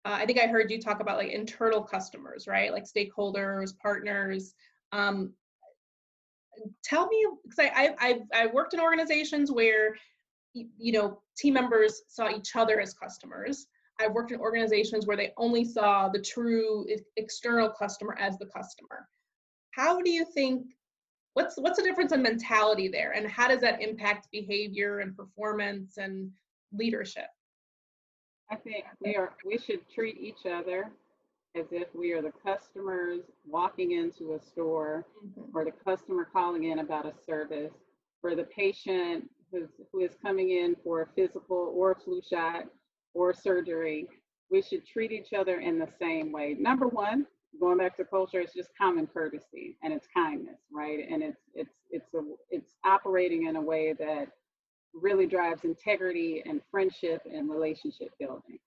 uh, 0.06 0.18
I 0.20 0.26
think 0.26 0.40
I 0.40 0.48
heard 0.48 0.70
you 0.72 0.82
talk 0.82 1.00
about 1.00 1.18
like 1.18 1.32
internal 1.32 1.82
customers, 1.82 2.48
right? 2.48 2.74
Like 2.74 2.84
stakeholders, 2.84 3.78
partners. 3.78 4.54
Um, 4.92 5.34
tell 6.84 7.08
me, 7.08 7.28
because 7.44 7.60
I, 7.60 7.72
I, 7.76 7.96
I've, 8.08 8.22
I 8.34 8.46
worked 8.48 8.74
in 8.74 8.80
organizations 8.82 9.52
where, 9.52 9.96
you 10.54 10.92
know, 10.92 11.22
team 11.38 11.54
members 11.54 12.02
saw 12.08 12.30
each 12.30 12.56
other 12.56 12.82
as 12.82 12.94
customers. 12.94 13.68
I've 14.00 14.14
worked 14.14 14.32
in 14.32 14.40
organizations 14.40 15.06
where 15.06 15.18
they 15.18 15.34
only 15.38 15.66
saw 15.66 16.10
the 16.10 16.22
true 16.22 16.86
external 17.18 17.70
customer 17.70 18.16
as 18.20 18.38
the 18.38 18.46
customer 18.46 19.08
how 19.72 20.02
do 20.02 20.10
you 20.10 20.26
think 20.26 20.66
what's 21.34 21.56
what's 21.58 21.78
the 21.78 21.84
difference 21.84 22.12
in 22.12 22.22
mentality 22.22 22.88
there 22.88 23.12
and 23.12 23.28
how 23.30 23.48
does 23.48 23.62
that 23.62 23.82
impact 23.82 24.28
behavior 24.32 25.00
and 25.00 25.16
performance 25.16 25.98
and 25.98 26.30
leadership 26.74 27.28
i 28.52 28.56
think 28.56 28.86
we 29.02 29.16
are 29.16 29.34
we 29.46 29.58
should 29.58 29.80
treat 29.90 30.18
each 30.18 30.46
other 30.46 30.92
as 31.56 31.66
if 31.72 31.88
we 31.96 32.12
are 32.12 32.22
the 32.22 32.34
customers 32.46 33.22
walking 33.46 33.92
into 33.92 34.34
a 34.34 34.40
store 34.40 35.06
mm-hmm. 35.26 35.58
or 35.58 35.66
the 35.66 35.72
customer 35.72 36.28
calling 36.32 36.66
in 36.66 36.80
about 36.80 37.06
a 37.06 37.14
service 37.26 37.74
or 38.22 38.36
the 38.36 38.44
patient 38.44 39.28
who's, 39.52 39.70
who 39.92 40.02
is 40.02 40.12
coming 40.22 40.52
in 40.52 40.76
for 40.84 41.02
a 41.02 41.08
physical 41.16 41.74
or 41.76 41.92
a 41.92 41.96
flu 41.96 42.22
shot 42.30 42.66
or 43.14 43.34
surgery 43.34 44.08
we 44.52 44.62
should 44.62 44.86
treat 44.86 45.12
each 45.12 45.34
other 45.34 45.60
in 45.60 45.78
the 45.78 45.88
same 46.00 46.32
way 46.32 46.56
number 46.60 46.88
one 46.88 47.26
going 47.60 47.78
back 47.78 47.98
to 47.98 48.06
culture, 48.06 48.40
it's 48.40 48.54
just 48.54 48.70
common 48.78 49.08
courtesy 49.08 49.78
and 49.84 49.94
it's 49.94 50.08
kindness, 50.14 50.60
right? 50.72 51.06
And 51.10 51.24
it's 51.24 51.42
it's 51.54 51.74
it's 51.90 52.14
a 52.14 52.22
it's 52.50 52.76
operating 52.86 53.48
in 53.48 53.56
a 53.56 53.62
way 53.62 53.94
that 53.94 54.28
really 54.94 55.28
drives 55.28 55.64
integrity 55.64 56.44
and 56.46 56.62
friendship 56.72 57.22
and 57.32 57.50
relationship 57.50 58.10
building. 58.20 58.60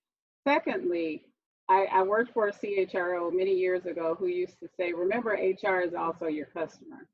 Secondly, 0.47 1.23
I, 1.69 1.85
I 1.91 2.03
worked 2.03 2.33
for 2.33 2.47
a 2.47 2.53
CHRO 2.53 3.31
many 3.33 3.53
years 3.53 3.85
ago 3.85 4.15
who 4.17 4.27
used 4.27 4.59
to 4.59 4.67
say, 4.77 4.93
remember, 4.93 5.31
HR 5.31 5.79
is 5.79 5.93
also 5.93 6.27
your 6.27 6.47
customer. 6.47 7.07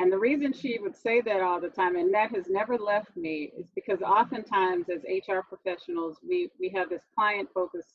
And 0.00 0.10
the 0.10 0.18
reason 0.18 0.54
she 0.54 0.78
would 0.78 0.96
say 0.96 1.20
that 1.20 1.42
all 1.42 1.60
the 1.60 1.68
time, 1.68 1.94
and 1.94 2.12
that 2.14 2.34
has 2.34 2.48
never 2.48 2.78
left 2.78 3.14
me, 3.18 3.52
is 3.54 3.66
because 3.74 4.00
oftentimes 4.00 4.86
as 4.88 5.02
HR 5.04 5.40
professionals, 5.46 6.16
we, 6.26 6.50
we 6.58 6.70
have 6.70 6.88
this 6.88 7.02
client 7.14 7.50
focused 7.52 7.92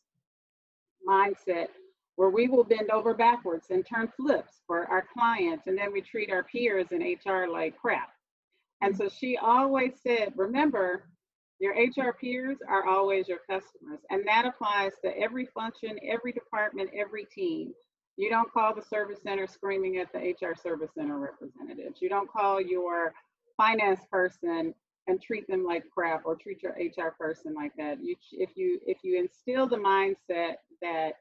mindset 1.07 1.69
where 2.15 2.29
we 2.29 2.47
will 2.47 2.63
bend 2.63 2.91
over 2.91 3.15
backwards 3.15 3.71
and 3.71 3.83
turn 3.87 4.07
flips 4.15 4.61
for 4.67 4.85
our 4.85 5.07
clients, 5.13 5.65
and 5.65 5.75
then 5.75 5.91
we 5.91 5.99
treat 5.99 6.31
our 6.31 6.43
peers 6.43 6.91
in 6.91 7.01
HR 7.01 7.47
like 7.51 7.75
crap. 7.75 8.11
And 8.81 8.95
so 8.95 9.09
she 9.09 9.35
always 9.37 9.93
said, 10.03 10.31
remember, 10.35 11.05
your 11.59 11.73
HR 11.73 12.13
peers 12.13 12.57
are 12.67 12.85
always 12.85 13.27
your 13.27 13.39
customers. 13.49 13.99
And 14.11 14.27
that 14.27 14.45
applies 14.45 14.91
to 15.03 15.17
every 15.17 15.47
function, 15.47 15.97
every 16.07 16.33
department, 16.33 16.91
every 16.95 17.25
team. 17.25 17.73
You 18.17 18.29
don't 18.29 18.51
call 18.51 18.73
the 18.73 18.81
service 18.81 19.19
center 19.23 19.47
screaming 19.47 19.97
at 19.97 20.11
the 20.13 20.19
HR 20.19 20.55
service 20.55 20.91
center 20.97 21.19
representatives. 21.19 22.01
You 22.01 22.09
don't 22.09 22.31
call 22.31 22.61
your 22.61 23.13
finance 23.57 24.01
person 24.11 24.73
and 25.07 25.21
treat 25.21 25.47
them 25.47 25.65
like 25.65 25.89
crap 25.89 26.23
or 26.25 26.35
treat 26.35 26.63
your 26.63 26.73
HR 26.73 27.11
person 27.19 27.53
like 27.53 27.73
that. 27.77 27.97
You, 28.01 28.15
if 28.31 28.51
you 28.55 28.79
if 28.85 28.97
you 29.03 29.19
instill 29.19 29.67
the 29.67 29.77
mindset 29.77 30.55
that 30.81 31.15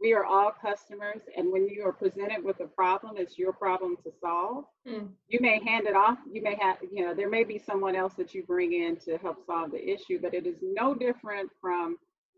we 0.00 0.12
are 0.12 0.24
all 0.24 0.50
customers 0.50 1.22
and 1.36 1.50
when 1.50 1.68
you 1.68 1.82
are 1.84 1.92
presented 1.92 2.44
with 2.44 2.60
a 2.60 2.66
problem 2.66 3.14
it's 3.16 3.38
your 3.38 3.52
problem 3.52 3.96
to 4.02 4.10
solve 4.20 4.64
mm. 4.86 5.08
you 5.28 5.38
may 5.40 5.62
hand 5.64 5.86
it 5.86 5.96
off 5.96 6.18
you 6.30 6.42
may 6.42 6.56
have 6.60 6.76
you 6.90 7.06
know 7.06 7.14
there 7.14 7.30
may 7.30 7.44
be 7.44 7.58
someone 7.58 7.94
else 7.96 8.14
that 8.14 8.34
you 8.34 8.42
bring 8.42 8.72
in 8.72 8.96
to 8.96 9.16
help 9.18 9.44
solve 9.46 9.70
the 9.70 9.82
issue 9.82 10.18
but 10.20 10.34
it 10.34 10.46
is 10.46 10.56
no 10.62 10.94
different 10.94 11.50
from 11.60 11.96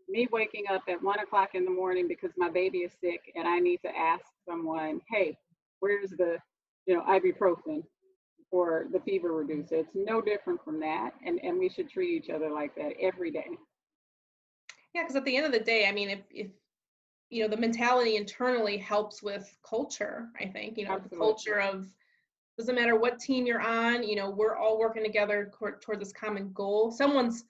me 0.09 0.27
waking 0.31 0.63
up 0.71 0.83
at 0.87 1.01
one 1.01 1.19
o'clock 1.19 1.49
in 1.53 1.65
the 1.65 1.71
morning 1.71 2.07
because 2.07 2.31
my 2.37 2.49
baby 2.49 2.79
is 2.79 2.91
sick 3.01 3.31
and 3.35 3.47
i 3.47 3.59
need 3.59 3.79
to 3.83 3.97
ask 3.97 4.25
someone 4.47 5.01
hey 5.09 5.37
where's 5.79 6.11
the 6.11 6.37
you 6.85 6.95
know 6.95 7.03
ibuprofen 7.03 7.83
for 8.49 8.85
the 8.93 8.99
fever 9.01 9.33
reducer? 9.33 9.75
It's 9.75 9.89
no 9.93 10.21
different 10.21 10.63
from 10.63 10.79
that 10.79 11.11
and 11.25 11.39
and 11.43 11.59
we 11.59 11.69
should 11.69 11.89
treat 11.89 12.23
each 12.23 12.29
other 12.29 12.49
like 12.49 12.73
that 12.75 12.93
every 12.99 13.31
day. 13.31 13.49
Yeah 14.93 15.03
because 15.03 15.17
at 15.17 15.25
the 15.25 15.35
end 15.35 15.45
of 15.45 15.51
the 15.51 15.59
day 15.59 15.85
i 15.87 15.91
mean 15.91 16.09
if 16.09 16.21
if 16.31 16.47
you 17.29 17.43
know 17.43 17.49
the 17.49 17.57
mentality 17.57 18.15
internally 18.15 18.77
helps 18.77 19.21
with 19.21 19.53
culture 19.67 20.29
i 20.39 20.45
think 20.45 20.77
you 20.77 20.85
know 20.85 20.93
Absolutely. 20.93 21.17
the 21.17 21.19
culture 21.19 21.59
of 21.59 21.87
doesn't 22.57 22.73
matter 22.73 22.95
what 22.97 23.19
team 23.19 23.45
you're 23.45 23.61
on 23.61 24.01
you 24.01 24.15
know 24.15 24.29
we're 24.29 24.55
all 24.55 24.79
working 24.79 25.03
together 25.03 25.51
toward 25.81 25.99
this 25.99 26.13
common 26.13 26.51
goal. 26.53 26.91
Someone's 26.91 27.43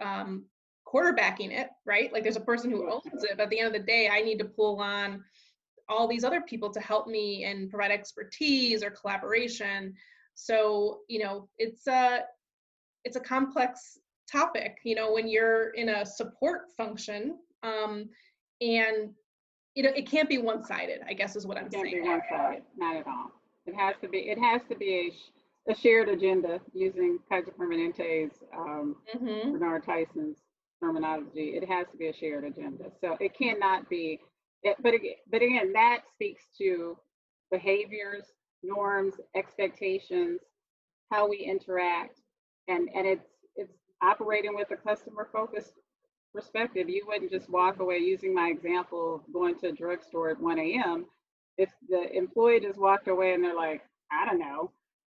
um, 0.00 0.44
quarterbacking 0.92 1.52
it 1.52 1.68
right? 1.86 2.12
Like 2.12 2.22
there's 2.22 2.36
a 2.36 2.40
person 2.40 2.70
who 2.70 2.90
owns 2.90 3.24
it 3.24 3.36
but 3.36 3.40
at 3.40 3.50
the 3.50 3.58
end 3.58 3.68
of 3.68 3.72
the 3.72 3.86
day 3.86 4.08
i 4.10 4.20
need 4.20 4.38
to 4.38 4.44
pull 4.44 4.80
on 4.80 5.22
all 5.90 6.06
these 6.06 6.24
other 6.24 6.40
people 6.40 6.70
to 6.70 6.80
help 6.80 7.06
me 7.08 7.44
and 7.44 7.68
provide 7.68 7.90
expertise 7.90 8.82
or 8.82 8.90
collaboration. 8.90 9.94
So 10.34 11.00
you 11.08 11.22
know 11.22 11.48
it's 11.58 11.86
a 11.86 12.20
it's 13.04 13.16
a 13.16 13.20
complex 13.20 13.98
topic 14.30 14.78
you 14.84 14.94
know 14.94 15.12
when 15.12 15.26
you're 15.26 15.70
in 15.70 15.88
a 15.88 16.06
support 16.06 16.68
function 16.76 17.36
um, 17.62 18.08
and 18.60 19.10
you 19.74 19.82
know 19.82 19.90
it 19.94 20.08
can't 20.08 20.28
be 20.28 20.38
one-sided 20.38 21.00
i 21.08 21.12
guess 21.12 21.34
is 21.36 21.46
what 21.46 21.56
i'm 21.56 21.66
it 21.66 21.72
can't 21.72 21.88
saying. 21.90 22.02
be 22.02 22.08
one-sided 22.08 22.62
not 22.76 22.96
at 22.96 23.06
all. 23.06 23.32
It 23.66 23.74
has 23.74 23.94
to 24.02 24.08
be 24.08 24.18
it 24.18 24.38
has 24.38 24.62
to 24.68 24.76
be 24.76 25.12
a, 25.68 25.72
a 25.72 25.74
shared 25.74 26.08
agenda 26.08 26.60
using 26.72 27.18
kaiser 27.28 27.50
permanente's 27.50 28.34
um, 28.56 28.96
mm-hmm. 29.14 29.52
bernard 29.52 29.84
tyson's 29.84 30.38
terminology 30.82 31.54
it 31.56 31.68
has 31.68 31.86
to 31.90 31.96
be 31.96 32.08
a 32.08 32.12
shared 32.12 32.44
agenda 32.44 32.84
so 33.00 33.16
it 33.20 33.36
cannot 33.36 33.88
be 33.88 34.20
it, 34.62 34.76
but 34.82 34.94
again, 34.94 35.14
but 35.30 35.42
again 35.42 35.72
that 35.72 36.00
speaks 36.12 36.44
to 36.56 36.96
behaviors 37.50 38.24
norms 38.62 39.14
expectations 39.36 40.40
how 41.10 41.28
we 41.28 41.38
interact 41.38 42.20
and 42.68 42.88
and 42.94 43.06
it's 43.06 43.26
it's 43.56 43.72
operating 44.02 44.54
with 44.54 44.70
a 44.70 44.76
customer 44.76 45.28
focused 45.32 45.74
perspective, 46.32 46.88
you 46.88 47.04
wouldn't 47.06 47.30
just 47.30 47.50
walk 47.50 47.80
away 47.80 47.98
using 47.98 48.34
my 48.34 48.48
example 48.48 49.16
of 49.16 49.32
going 49.32 49.58
to 49.58 49.68
a 49.68 49.72
drugstore 49.72 50.30
at 50.30 50.40
1 50.40 50.58
a.m. 50.58 51.06
If 51.58 51.70
the 51.88 52.10
employee 52.16 52.60
just 52.60 52.78
walked 52.78 53.08
away 53.08 53.34
and 53.34 53.44
they're 53.44 53.54
like, 53.54 53.82
I 54.12 54.26
don't 54.26 54.38
know, 54.38 54.70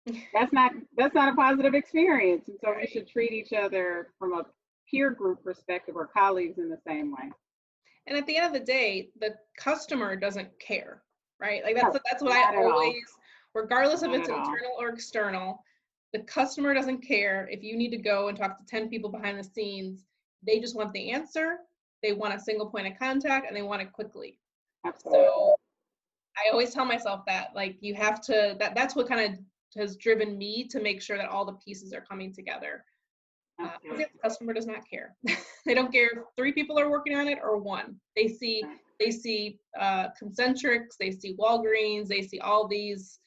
that's 0.34 0.52
not 0.52 0.72
that's 0.96 1.14
not 1.14 1.32
a 1.32 1.36
positive 1.36 1.74
experience. 1.74 2.48
And 2.48 2.58
so 2.62 2.74
we 2.76 2.86
should 2.86 3.08
treat 3.08 3.32
each 3.32 3.52
other 3.52 4.08
from 4.18 4.34
a 4.34 4.44
peer 4.90 5.10
group 5.10 5.42
perspective 5.42 5.96
or 5.96 6.06
colleagues 6.06 6.58
in 6.58 6.68
the 6.68 6.78
same 6.86 7.12
way. 7.12 7.30
And 8.06 8.18
at 8.18 8.26
the 8.26 8.36
end 8.36 8.46
of 8.46 8.52
the 8.52 8.66
day, 8.66 9.10
the 9.20 9.34
customer 9.58 10.14
doesn't 10.16 10.48
care, 10.58 11.02
right? 11.40 11.62
Like 11.64 11.76
that's 11.76 11.94
no, 11.94 12.00
that's 12.10 12.22
what 12.22 12.32
I 12.32 12.56
always, 12.56 13.04
regardless 13.54 14.02
not 14.02 14.14
if 14.14 14.20
it's 14.20 14.28
internal 14.28 14.72
all. 14.78 14.84
or 14.84 14.88
external, 14.90 15.62
the 16.12 16.20
customer 16.20 16.74
doesn't 16.74 16.98
care 16.98 17.48
if 17.50 17.62
you 17.62 17.76
need 17.76 17.90
to 17.90 17.96
go 17.96 18.28
and 18.28 18.36
talk 18.36 18.58
to 18.58 18.66
10 18.66 18.88
people 18.88 19.10
behind 19.10 19.38
the 19.38 19.44
scenes 19.44 20.04
they 20.46 20.60
just 20.60 20.76
want 20.76 20.92
the 20.92 21.10
answer, 21.10 21.58
they 22.02 22.12
want 22.12 22.34
a 22.34 22.40
single 22.40 22.66
point 22.66 22.86
of 22.86 22.98
contact, 22.98 23.46
and 23.46 23.56
they 23.56 23.62
want 23.62 23.82
it 23.82 23.92
quickly. 23.92 24.38
Absolutely. 24.86 25.24
So 25.24 25.56
I 26.36 26.50
always 26.50 26.74
tell 26.74 26.84
myself 26.84 27.22
that, 27.26 27.50
like, 27.54 27.76
you 27.80 27.94
have 27.94 28.20
to, 28.22 28.56
that 28.58 28.74
that's 28.74 28.94
what 28.94 29.08
kind 29.08 29.32
of 29.32 29.40
has 29.80 29.96
driven 29.96 30.38
me 30.38 30.64
to 30.68 30.80
make 30.80 31.02
sure 31.02 31.16
that 31.16 31.28
all 31.28 31.44
the 31.44 31.54
pieces 31.54 31.92
are 31.92 32.00
coming 32.00 32.32
together. 32.32 32.84
Uh, 33.62 33.68
the 33.96 34.06
customer 34.22 34.52
does 34.52 34.66
not 34.66 34.88
care. 34.88 35.14
they 35.66 35.74
don't 35.74 35.92
care 35.92 36.08
if 36.08 36.18
three 36.36 36.52
people 36.52 36.78
are 36.78 36.90
working 36.90 37.16
on 37.16 37.28
it 37.28 37.38
or 37.42 37.56
one. 37.58 37.96
They 38.16 38.28
see 38.28 38.62
they 39.00 39.10
see 39.10 39.58
uh, 39.78 40.08
Concentrix, 40.20 40.96
they 40.98 41.10
see 41.10 41.34
Walgreens, 41.36 42.08
they 42.08 42.22
see 42.22 42.38
all 42.40 42.66
these 42.66 43.18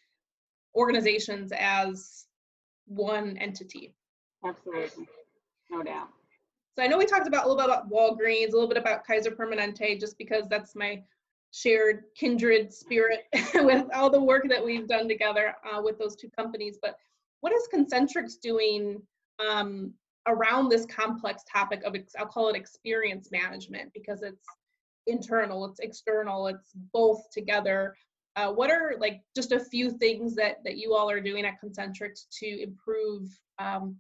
organizations 0.76 1.52
as 1.58 2.26
one 2.88 3.38
entity. 3.38 3.94
Absolutely, 4.46 5.08
no 5.70 5.84
doubt. 5.84 6.08
So 6.76 6.84
I 6.84 6.88
know 6.88 6.98
we 6.98 7.06
talked 7.06 7.28
about 7.28 7.46
a 7.46 7.48
little 7.48 7.62
bit 7.62 7.66
about 7.66 7.90
Walgreens, 7.90 8.50
a 8.50 8.54
little 8.54 8.68
bit 8.68 8.78
about 8.78 9.06
Kaiser 9.06 9.32
Permanente, 9.32 10.00
just 10.00 10.18
because 10.18 10.48
that's 10.48 10.76
my 10.76 11.02
shared 11.52 12.04
kindred 12.16 12.72
spirit 12.74 13.26
with 13.56 13.88
all 13.94 14.10
the 14.10 14.22
work 14.22 14.48
that 14.50 14.64
we've 14.64 14.88
done 14.88 15.08
together 15.08 15.56
uh, 15.72 15.82
with 15.82 15.98
those 15.98 16.16
two 16.16 16.30
companies. 16.38 16.78
But 16.82 16.98
what 17.42 17.54
is 17.54 17.68
Concentrix 17.74 18.40
doing 18.42 19.02
um, 19.40 19.94
around 20.28 20.70
this 20.70 20.86
complex 20.86 21.44
topic 21.52 21.84
of, 21.84 21.96
I'll 22.20 22.26
call 22.26 22.50
it 22.50 22.56
experience 22.56 23.30
management, 23.32 23.92
because 23.94 24.22
it's 24.22 24.46
internal, 25.08 25.66
it's 25.66 25.80
external, 25.80 26.48
it's 26.48 26.72
both 26.94 27.30
together. 27.32 27.96
Uh, 28.36 28.52
what 28.52 28.70
are 28.70 28.94
like 29.00 29.22
just 29.36 29.52
a 29.52 29.60
few 29.60 29.90
things 29.90 30.36
that 30.36 30.58
that 30.64 30.78
you 30.78 30.94
all 30.94 31.10
are 31.10 31.20
doing 31.20 31.46
at 31.46 31.56
Concentrix 31.60 32.28
to 32.40 32.62
improve 32.62 33.30
um, 33.58 33.96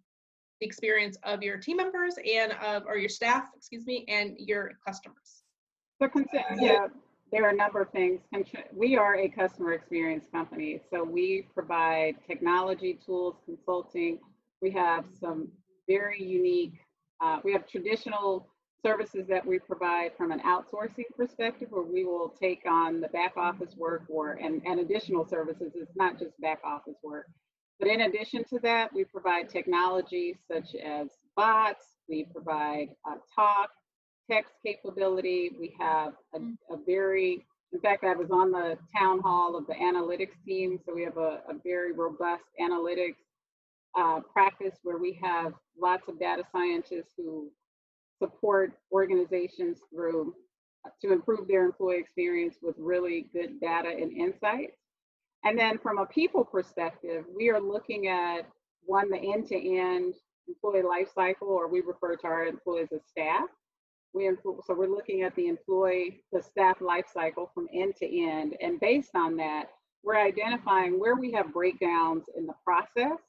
the 0.59 0.67
experience 0.67 1.17
of 1.23 1.41
your 1.41 1.57
team 1.57 1.77
members 1.77 2.15
and 2.23 2.51
of 2.63 2.85
or 2.85 2.97
your 2.97 3.09
staff, 3.09 3.45
excuse 3.55 3.85
me, 3.85 4.05
and 4.07 4.35
your 4.37 4.73
customers? 4.85 5.43
So, 5.99 6.63
yeah, 6.63 6.87
there 7.31 7.45
are 7.45 7.49
a 7.49 7.55
number 7.55 7.81
of 7.81 7.89
things. 7.89 8.21
We 8.71 8.95
are 8.95 9.15
a 9.15 9.27
customer 9.27 9.73
experience 9.73 10.25
company, 10.31 10.81
so 10.91 11.03
we 11.03 11.47
provide 11.55 12.15
technology 12.27 12.99
tools, 13.03 13.35
consulting. 13.45 14.19
We 14.61 14.69
have 14.71 15.05
some 15.19 15.47
very 15.87 16.21
unique, 16.21 16.73
uh, 17.21 17.39
we 17.43 17.53
have 17.53 17.67
traditional 17.67 18.47
services 18.83 19.25
that 19.27 19.45
we 19.45 19.59
provide 19.59 20.11
from 20.17 20.31
an 20.31 20.39
outsourcing 20.41 21.05
perspective 21.15 21.67
where 21.71 21.83
we 21.83 22.05
will 22.05 22.29
take 22.39 22.61
on 22.69 23.01
the 23.01 23.07
back 23.09 23.35
office 23.35 23.75
work 23.75 24.03
or 24.09 24.33
and, 24.33 24.61
and 24.65 24.79
additional 24.79 25.27
services. 25.27 25.71
It's 25.75 25.95
not 25.95 26.19
just 26.19 26.39
back 26.39 26.59
office 26.63 26.97
work. 27.03 27.27
But 27.79 27.89
in 27.89 28.01
addition 28.01 28.43
to 28.45 28.59
that, 28.63 28.93
we 28.93 29.03
provide 29.03 29.49
technology 29.49 30.35
such 30.51 30.75
as 30.75 31.07
bots, 31.35 31.85
we 32.09 32.25
provide 32.31 32.89
uh, 33.09 33.15
talk, 33.35 33.69
text 34.29 34.53
capability. 34.65 35.51
We 35.59 35.75
have 35.79 36.13
a, 36.33 36.39
mm. 36.39 36.55
a, 36.71 36.77
very, 36.85 37.45
in 37.71 37.79
fact, 37.79 38.03
I 38.03 38.15
was 38.15 38.31
on 38.31 38.51
the 38.51 38.77
town 38.97 39.19
hall 39.19 39.55
of 39.55 39.67
the 39.67 39.73
analytics 39.73 40.43
team. 40.45 40.79
So 40.85 40.95
we 40.95 41.03
have 41.03 41.17
a, 41.17 41.41
a 41.49 41.53
very 41.63 41.93
robust 41.93 42.43
analytics 42.59 43.15
practice 44.31 44.75
where 44.83 44.97
we 44.97 45.19
have 45.21 45.53
lots 45.79 46.07
of 46.07 46.19
data 46.19 46.43
scientists 46.51 47.13
who 47.17 47.49
support 48.19 48.73
organizations 48.91 49.79
through 49.93 50.33
to 51.01 51.11
improve 51.11 51.47
their 51.47 51.65
employee 51.65 51.99
experience 51.99 52.55
with 52.61 52.75
really 52.77 53.29
good 53.33 53.59
data 53.59 53.89
and 53.89 54.11
insights. 54.11 54.77
And 55.43 55.57
then 55.57 55.77
from 55.77 55.97
a 55.97 56.05
people 56.05 56.43
perspective, 56.43 57.25
we 57.35 57.49
are 57.49 57.59
looking 57.59 58.07
at 58.07 58.47
one, 58.85 59.09
the 59.09 59.17
end-to-end 59.17 60.13
employee 60.47 60.83
life 60.83 61.09
cycle, 61.13 61.49
or 61.49 61.67
we 61.67 61.81
refer 61.81 62.15
to 62.15 62.27
our 62.27 62.45
employees 62.45 62.87
as 62.93 63.01
staff. 63.07 63.49
We 64.13 64.31
so 64.43 64.63
we're 64.69 64.87
looking 64.87 65.23
at 65.23 65.35
the 65.35 65.47
employee, 65.47 66.23
the 66.31 66.41
staff 66.41 66.81
life 66.81 67.05
cycle 67.13 67.51
from 67.53 67.67
end 67.73 67.95
to 67.97 68.05
end. 68.05 68.55
And 68.61 68.79
based 68.79 69.11
on 69.15 69.35
that, 69.37 69.65
we're 70.03 70.17
identifying 70.17 70.99
where 70.99 71.15
we 71.15 71.31
have 71.33 71.53
breakdowns 71.53 72.25
in 72.35 72.47
the 72.47 72.55
process 72.63 73.19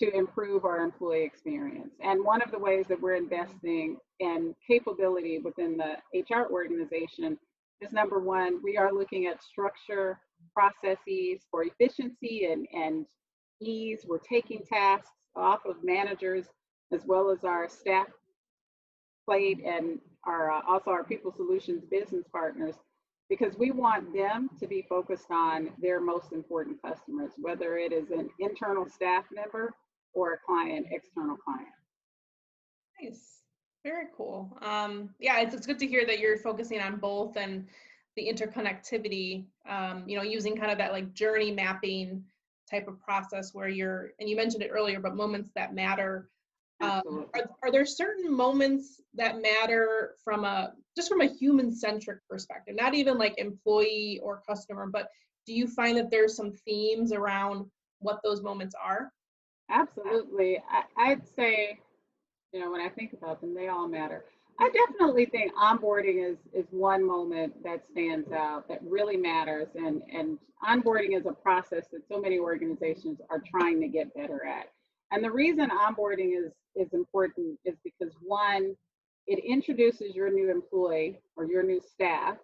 to 0.00 0.10
improve 0.16 0.64
our 0.64 0.78
employee 0.78 1.24
experience. 1.24 1.94
And 2.02 2.24
one 2.24 2.40
of 2.42 2.50
the 2.50 2.58
ways 2.58 2.86
that 2.88 3.00
we're 3.00 3.16
investing 3.16 3.98
in 4.18 4.54
capability 4.66 5.38
within 5.38 5.76
the 5.76 5.96
HR 6.14 6.50
organization 6.50 7.38
is 7.80 7.92
number 7.92 8.18
one, 8.18 8.60
we 8.62 8.76
are 8.76 8.92
looking 8.92 9.26
at 9.26 9.42
structure, 9.42 10.18
processes 10.54 11.42
for 11.50 11.64
efficiency 11.64 12.48
and, 12.50 12.66
and 12.72 13.04
ease. 13.60 14.04
We're 14.06 14.18
taking 14.18 14.62
tasks 14.64 15.10
off 15.36 15.60
of 15.66 15.76
managers 15.82 16.46
as 16.92 17.02
well 17.06 17.30
as 17.30 17.44
our 17.44 17.68
staff 17.68 18.06
plate 19.26 19.62
and 19.64 19.98
our 20.26 20.50
uh, 20.50 20.60
also 20.66 20.90
our 20.90 21.04
people 21.04 21.32
solutions 21.32 21.84
business 21.90 22.24
partners 22.32 22.74
because 23.28 23.56
we 23.56 23.70
want 23.70 24.12
them 24.12 24.50
to 24.58 24.66
be 24.66 24.84
focused 24.88 25.30
on 25.30 25.70
their 25.80 26.00
most 26.00 26.32
important 26.32 26.82
customers, 26.82 27.30
whether 27.38 27.78
it 27.78 27.92
is 27.92 28.10
an 28.10 28.28
internal 28.40 28.88
staff 28.88 29.24
member 29.32 29.72
or 30.14 30.34
a 30.34 30.38
client, 30.38 30.86
external 30.90 31.36
client. 31.36 31.68
Nice. 33.02 33.40
Very 33.82 34.06
cool. 34.16 34.56
Um, 34.60 35.10
yeah, 35.18 35.40
it's, 35.40 35.54
it's 35.54 35.66
good 35.66 35.78
to 35.78 35.86
hear 35.86 36.04
that 36.04 36.18
you're 36.18 36.36
focusing 36.36 36.80
on 36.80 36.96
both 36.96 37.36
and 37.36 37.66
the 38.16 38.30
interconnectivity, 38.30 39.46
um, 39.68 40.04
you 40.06 40.16
know, 40.16 40.22
using 40.22 40.56
kind 40.56 40.70
of 40.70 40.78
that 40.78 40.92
like 40.92 41.14
journey 41.14 41.50
mapping 41.50 42.22
type 42.70 42.88
of 42.88 43.00
process 43.00 43.54
where 43.54 43.68
you're, 43.68 44.10
and 44.20 44.28
you 44.28 44.36
mentioned 44.36 44.62
it 44.62 44.70
earlier, 44.70 45.00
but 45.00 45.16
moments 45.16 45.50
that 45.54 45.74
matter. 45.74 46.28
Um, 46.82 47.26
are, 47.34 47.50
are 47.62 47.70
there 47.70 47.84
certain 47.84 48.34
moments 48.34 49.02
that 49.14 49.42
matter 49.42 50.14
from 50.24 50.44
a, 50.44 50.72
just 50.96 51.08
from 51.08 51.20
a 51.20 51.26
human 51.26 51.74
centric 51.74 52.20
perspective, 52.28 52.74
not 52.74 52.94
even 52.94 53.18
like 53.18 53.34
employee 53.36 54.20
or 54.22 54.42
customer, 54.48 54.88
but 54.90 55.08
do 55.46 55.52
you 55.52 55.66
find 55.66 55.96
that 55.98 56.10
there's 56.10 56.36
some 56.36 56.52
themes 56.64 57.12
around 57.12 57.66
what 57.98 58.20
those 58.24 58.42
moments 58.42 58.74
are? 58.82 59.12
Absolutely. 59.70 60.62
I, 60.70 61.10
I'd 61.12 61.26
say, 61.26 61.80
you 62.52 62.60
know, 62.60 62.70
when 62.70 62.80
I 62.80 62.88
think 62.88 63.12
about 63.14 63.40
them, 63.40 63.54
they 63.54 63.68
all 63.68 63.88
matter. 63.88 64.24
I 64.60 64.70
definitely 64.70 65.26
think 65.26 65.54
onboarding 65.56 66.24
is 66.30 66.38
is 66.52 66.66
one 66.70 67.06
moment 67.06 67.62
that 67.64 67.86
stands 67.86 68.30
out 68.32 68.68
that 68.68 68.80
really 68.82 69.16
matters, 69.16 69.68
and 69.74 70.02
and 70.12 70.38
onboarding 70.68 71.16
is 71.18 71.26
a 71.26 71.32
process 71.32 71.86
that 71.92 72.06
so 72.08 72.20
many 72.20 72.38
organizations 72.38 73.20
are 73.30 73.42
trying 73.50 73.80
to 73.80 73.88
get 73.88 74.14
better 74.14 74.44
at. 74.46 74.66
And 75.12 75.24
the 75.24 75.30
reason 75.30 75.70
onboarding 75.70 76.32
is 76.38 76.52
is 76.76 76.92
important 76.92 77.58
is 77.64 77.76
because 77.84 78.14
one, 78.22 78.76
it 79.26 79.42
introduces 79.44 80.14
your 80.14 80.30
new 80.30 80.50
employee 80.50 81.20
or 81.36 81.46
your 81.46 81.62
new 81.62 81.80
staff 81.80 82.36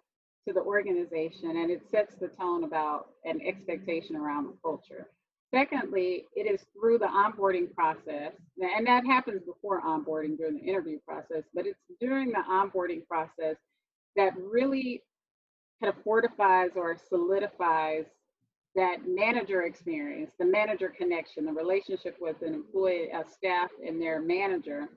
to 0.47 0.53
the 0.53 0.61
organization, 0.61 1.51
and 1.57 1.71
it 1.71 1.83
sets 1.89 2.15
the 2.15 2.29
tone 2.29 2.63
about 2.63 3.09
an 3.25 3.39
expectation 3.45 4.15
around 4.15 4.45
the 4.47 4.57
culture. 4.63 5.07
Secondly, 5.53 6.25
it 6.35 6.51
is 6.51 6.65
through 6.73 6.97
the 6.99 7.05
onboarding 7.07 7.73
process, 7.73 8.33
and 8.59 8.85
that 8.85 9.05
happens 9.05 9.41
before 9.43 9.81
onboarding 9.81 10.37
during 10.37 10.55
the 10.55 10.63
interview 10.63 10.99
process, 11.07 11.43
but 11.53 11.65
it's 11.65 11.79
during 12.01 12.29
the 12.29 12.43
onboarding 12.49 13.07
process 13.07 13.55
that 14.17 14.33
really 14.37 15.01
kind 15.81 15.93
of 15.95 16.03
fortifies 16.03 16.71
or 16.75 16.97
solidifies 17.09 18.05
that 18.75 19.07
manager 19.07 19.63
experience, 19.63 20.31
the 20.39 20.45
manager 20.45 20.89
connection, 20.89 21.45
the 21.45 21.53
relationship 21.53 22.17
with 22.19 22.41
an 22.41 22.53
employee, 22.53 23.09
a 23.13 23.23
staff, 23.29 23.69
and 23.85 24.01
their 24.01 24.21
manager, 24.21 24.89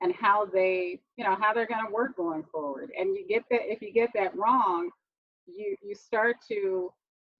and 0.00 0.14
how 0.14 0.44
they, 0.46 1.00
you 1.16 1.24
know, 1.24 1.36
how 1.40 1.54
they're 1.54 1.66
going 1.66 1.84
to 1.86 1.92
work 1.92 2.16
going 2.16 2.44
forward. 2.52 2.90
And 2.98 3.16
you 3.16 3.24
get 3.28 3.44
that 3.50 3.60
if 3.64 3.80
you 3.80 3.92
get 3.92 4.10
that 4.14 4.36
wrong, 4.36 4.90
you 5.46 5.76
you 5.82 5.94
start 5.94 6.36
to 6.48 6.92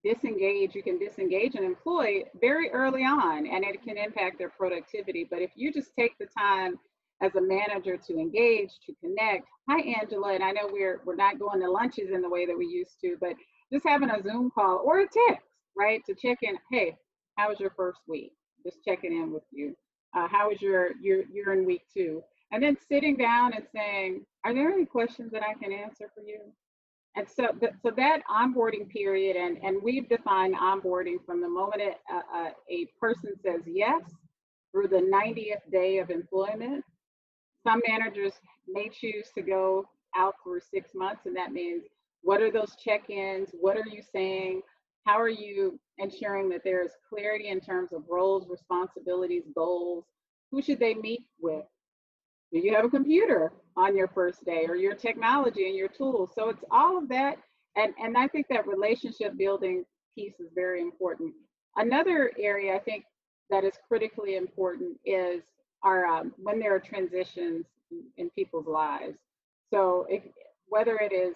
disengage, 0.04 0.74
you 0.74 0.82
can 0.82 0.98
disengage 0.98 1.54
an 1.54 1.64
employee 1.64 2.26
very 2.40 2.70
early 2.70 3.02
on 3.04 3.46
and 3.46 3.64
it 3.64 3.82
can 3.82 3.96
impact 3.96 4.38
their 4.38 4.50
productivity. 4.50 5.26
But 5.30 5.42
if 5.42 5.50
you 5.56 5.72
just 5.72 5.92
take 5.98 6.18
the 6.18 6.26
time 6.36 6.78
as 7.22 7.34
a 7.36 7.40
manager 7.40 7.96
to 7.96 8.18
engage, 8.18 8.70
to 8.86 8.94
connect, 9.00 9.46
hi 9.68 9.80
Angela, 10.00 10.34
and 10.34 10.42
I 10.42 10.52
know 10.52 10.68
we're 10.70 11.00
we're 11.04 11.16
not 11.16 11.38
going 11.38 11.60
to 11.60 11.70
lunches 11.70 12.10
in 12.12 12.22
the 12.22 12.28
way 12.28 12.46
that 12.46 12.58
we 12.58 12.66
used 12.66 12.96
to, 13.02 13.16
but 13.20 13.34
just 13.72 13.86
having 13.86 14.10
a 14.10 14.22
Zoom 14.22 14.50
call 14.54 14.82
or 14.84 15.00
a 15.00 15.06
text, 15.28 15.46
right, 15.76 16.02
to 16.06 16.14
check 16.14 16.38
in. 16.42 16.56
Hey, 16.70 16.96
how 17.36 17.48
was 17.50 17.60
your 17.60 17.72
first 17.76 18.00
week? 18.08 18.32
Just 18.64 18.78
checking 18.84 19.12
in 19.12 19.32
with 19.32 19.44
you. 19.52 19.76
Uh, 20.16 20.28
how 20.28 20.48
was 20.50 20.60
your 20.60 20.90
your 21.00 21.22
you're 21.32 21.52
in 21.52 21.64
week 21.64 21.82
two? 21.94 22.22
And 22.52 22.62
then 22.62 22.76
sitting 22.88 23.16
down 23.16 23.54
and 23.54 23.64
saying, 23.74 24.26
are 24.44 24.52
there 24.52 24.70
any 24.70 24.84
questions 24.84 25.32
that 25.32 25.42
I 25.42 25.54
can 25.54 25.72
answer 25.72 26.10
for 26.14 26.22
you? 26.22 26.40
And 27.14 27.26
so, 27.28 27.48
so 27.82 27.90
that 27.96 28.20
onboarding 28.30 28.88
period, 28.88 29.36
and, 29.36 29.58
and 29.62 29.82
we've 29.82 30.08
defined 30.08 30.56
onboarding 30.56 31.16
from 31.26 31.42
the 31.42 31.48
moment 31.48 31.82
it, 31.82 31.94
uh, 32.10 32.22
uh, 32.34 32.50
a 32.70 32.86
person 32.98 33.32
says 33.44 33.60
yes 33.66 34.00
through 34.72 34.88
the 34.88 35.10
90th 35.12 35.70
day 35.70 35.98
of 35.98 36.10
employment. 36.10 36.82
Some 37.66 37.82
managers 37.86 38.32
may 38.66 38.88
choose 38.88 39.28
to 39.34 39.42
go 39.42 39.84
out 40.16 40.34
for 40.42 40.58
six 40.58 40.90
months, 40.94 41.22
and 41.26 41.36
that 41.36 41.52
means 41.52 41.84
what 42.22 42.40
are 42.40 42.50
those 42.50 42.74
check 42.82 43.10
ins? 43.10 43.50
What 43.60 43.76
are 43.76 43.86
you 43.90 44.02
saying? 44.12 44.62
How 45.04 45.20
are 45.20 45.28
you 45.28 45.78
ensuring 45.98 46.48
that 46.50 46.62
there 46.64 46.84
is 46.84 46.92
clarity 47.08 47.48
in 47.48 47.60
terms 47.60 47.92
of 47.92 48.04
roles, 48.08 48.48
responsibilities, 48.48 49.42
goals? 49.54 50.04
Who 50.50 50.62
should 50.62 50.78
they 50.78 50.94
meet 50.94 51.24
with? 51.40 51.64
Do 52.52 52.58
you 52.58 52.74
have 52.74 52.84
a 52.84 52.90
computer 52.90 53.52
on 53.76 53.96
your 53.96 54.08
first 54.08 54.44
day 54.44 54.66
or 54.68 54.76
your 54.76 54.94
technology 54.94 55.66
and 55.68 55.76
your 55.76 55.88
tools? 55.88 56.30
So 56.34 56.50
it's 56.50 56.64
all 56.70 56.98
of 56.98 57.08
that. 57.08 57.38
And, 57.76 57.94
and 58.02 58.16
I 58.18 58.28
think 58.28 58.46
that 58.50 58.66
relationship 58.66 59.38
building 59.38 59.84
piece 60.14 60.38
is 60.38 60.50
very 60.54 60.82
important. 60.82 61.32
Another 61.76 62.30
area 62.38 62.74
I 62.74 62.78
think 62.78 63.04
that 63.48 63.64
is 63.64 63.74
critically 63.88 64.36
important 64.36 64.98
is 65.06 65.42
are 65.82 66.06
um, 66.06 66.32
when 66.36 66.58
there 66.58 66.74
are 66.74 66.80
transitions 66.80 67.66
in 68.16 68.30
people's 68.30 68.66
lives. 68.66 69.18
So 69.72 70.06
if 70.08 70.22
whether 70.68 70.96
it 70.98 71.12
is 71.12 71.34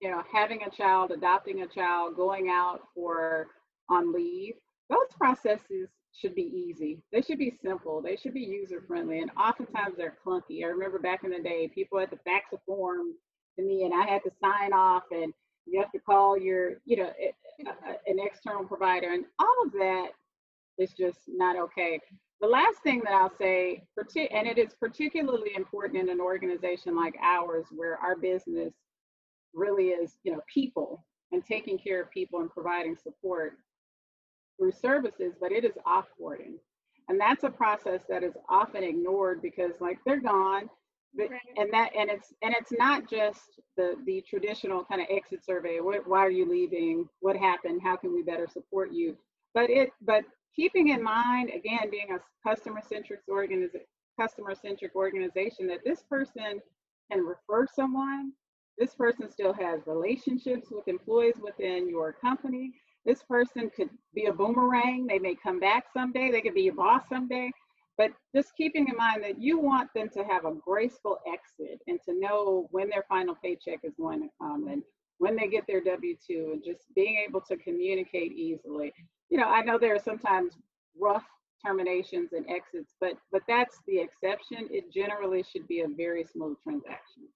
you 0.00 0.10
know 0.10 0.22
having 0.32 0.62
a 0.62 0.70
child, 0.70 1.10
adopting 1.10 1.62
a 1.62 1.66
child, 1.66 2.16
going 2.16 2.48
out 2.50 2.80
for 2.94 3.48
on 3.88 4.12
leave, 4.12 4.54
those 4.90 5.08
processes 5.18 5.88
should 6.16 6.34
be 6.34 6.42
easy. 6.42 7.02
They 7.12 7.22
should 7.22 7.38
be 7.38 7.58
simple. 7.62 8.00
They 8.00 8.16
should 8.16 8.34
be 8.34 8.40
user 8.40 8.82
friendly. 8.86 9.20
And 9.20 9.30
oftentimes 9.38 9.96
they're 9.96 10.16
clunky. 10.24 10.62
I 10.62 10.68
remember 10.68 10.98
back 10.98 11.24
in 11.24 11.30
the 11.30 11.40
day, 11.40 11.70
people 11.74 11.98
had 11.98 12.10
to 12.10 12.18
fax 12.18 12.52
a 12.52 12.58
form 12.66 13.14
to 13.58 13.64
me 13.64 13.84
and 13.84 13.92
I 13.92 14.06
had 14.06 14.22
to 14.22 14.30
sign 14.40 14.72
off 14.72 15.04
and 15.10 15.32
you 15.66 15.80
have 15.80 15.90
to 15.92 15.98
call 15.98 16.38
your, 16.38 16.80
you 16.84 16.96
know, 16.96 17.10
an 18.06 18.18
external 18.18 18.64
provider 18.64 19.12
and 19.12 19.24
all 19.38 19.56
of 19.66 19.72
that 19.72 20.08
is 20.78 20.92
just 20.92 21.18
not 21.28 21.56
okay. 21.56 22.00
The 22.40 22.48
last 22.48 22.82
thing 22.82 23.00
that 23.04 23.14
I'll 23.14 23.32
say, 23.38 23.82
and 24.30 24.46
it 24.46 24.58
is 24.58 24.74
particularly 24.78 25.54
important 25.56 26.00
in 26.00 26.10
an 26.10 26.20
organization 26.20 26.96
like 26.96 27.14
ours 27.22 27.66
where 27.70 27.96
our 27.98 28.16
business 28.16 28.74
really 29.54 29.88
is, 29.88 30.18
you 30.24 30.32
know, 30.32 30.40
people 30.52 31.04
and 31.32 31.44
taking 31.44 31.78
care 31.78 32.02
of 32.02 32.10
people 32.10 32.40
and 32.40 32.50
providing 32.50 32.96
support 32.96 33.56
through 34.58 34.72
services, 34.72 35.34
but 35.40 35.52
it 35.52 35.64
is 35.64 35.74
offboarding. 35.86 36.54
And 37.08 37.20
that's 37.20 37.44
a 37.44 37.50
process 37.50 38.02
that 38.08 38.22
is 38.22 38.34
often 38.48 38.82
ignored 38.82 39.42
because 39.42 39.72
like 39.80 39.98
they're 40.06 40.20
gone. 40.20 40.70
But, 41.16 41.28
and 41.56 41.72
that 41.72 41.90
and 41.96 42.10
it's 42.10 42.32
and 42.42 42.54
it's 42.58 42.72
not 42.72 43.08
just 43.08 43.60
the 43.76 43.94
the 44.04 44.24
traditional 44.28 44.84
kind 44.84 45.00
of 45.00 45.06
exit 45.10 45.44
survey 45.44 45.78
what, 45.80 46.08
why 46.08 46.18
are 46.20 46.30
you 46.30 46.48
leaving? 46.48 47.08
What 47.20 47.36
happened? 47.36 47.82
How 47.84 47.96
can 47.96 48.12
we 48.12 48.22
better 48.22 48.48
support 48.52 48.92
you? 48.92 49.16
But 49.52 49.70
it 49.70 49.90
but 50.02 50.24
keeping 50.56 50.88
in 50.88 51.02
mind 51.02 51.50
again 51.50 51.88
being 51.90 52.08
a 52.10 52.48
customer 52.48 52.80
centric 52.88 53.20
organization 53.28 53.86
customer 54.18 54.54
centric 54.54 54.94
organization 54.96 55.66
that 55.68 55.84
this 55.84 56.02
person 56.02 56.60
can 57.10 57.20
refer 57.24 57.66
someone. 57.72 58.32
This 58.78 58.94
person 58.94 59.30
still 59.30 59.52
has 59.52 59.80
relationships 59.86 60.68
with 60.70 60.88
employees 60.88 61.34
within 61.40 61.88
your 61.88 62.12
company 62.12 62.72
this 63.04 63.22
person 63.22 63.70
could 63.74 63.90
be 64.14 64.26
a 64.26 64.32
boomerang. 64.32 65.06
They 65.06 65.18
may 65.18 65.34
come 65.34 65.60
back 65.60 65.84
someday. 65.92 66.30
They 66.30 66.40
could 66.40 66.54
be 66.54 66.62
your 66.62 66.74
boss 66.74 67.02
someday. 67.08 67.50
But 67.96 68.12
just 68.34 68.56
keeping 68.56 68.88
in 68.88 68.96
mind 68.96 69.22
that 69.22 69.40
you 69.40 69.58
want 69.58 69.90
them 69.94 70.08
to 70.10 70.24
have 70.24 70.44
a 70.44 70.54
graceful 70.54 71.18
exit 71.32 71.80
and 71.86 72.00
to 72.06 72.18
know 72.18 72.66
when 72.70 72.88
their 72.88 73.04
final 73.08 73.36
paycheck 73.36 73.80
is 73.84 73.94
going 73.96 74.20
to 74.22 74.28
come 74.40 74.68
and 74.68 74.82
when 75.18 75.36
they 75.36 75.46
get 75.46 75.64
their 75.68 75.80
W 75.80 76.16
2 76.26 76.50
and 76.54 76.64
just 76.64 76.82
being 76.96 77.22
able 77.26 77.40
to 77.42 77.56
communicate 77.56 78.32
easily. 78.32 78.92
You 79.30 79.38
know, 79.38 79.48
I 79.48 79.62
know 79.62 79.78
there 79.78 79.94
are 79.94 80.00
sometimes 80.00 80.54
rough 80.98 81.24
terminations 81.64 82.32
and 82.32 82.44
exits, 82.50 82.94
but 83.00 83.14
but 83.30 83.42
that's 83.46 83.78
the 83.86 83.98
exception. 83.98 84.68
It 84.70 84.92
generally 84.92 85.44
should 85.44 85.66
be 85.68 85.80
a 85.80 85.88
very 85.88 86.24
smooth 86.24 86.56
transaction. 86.62 87.28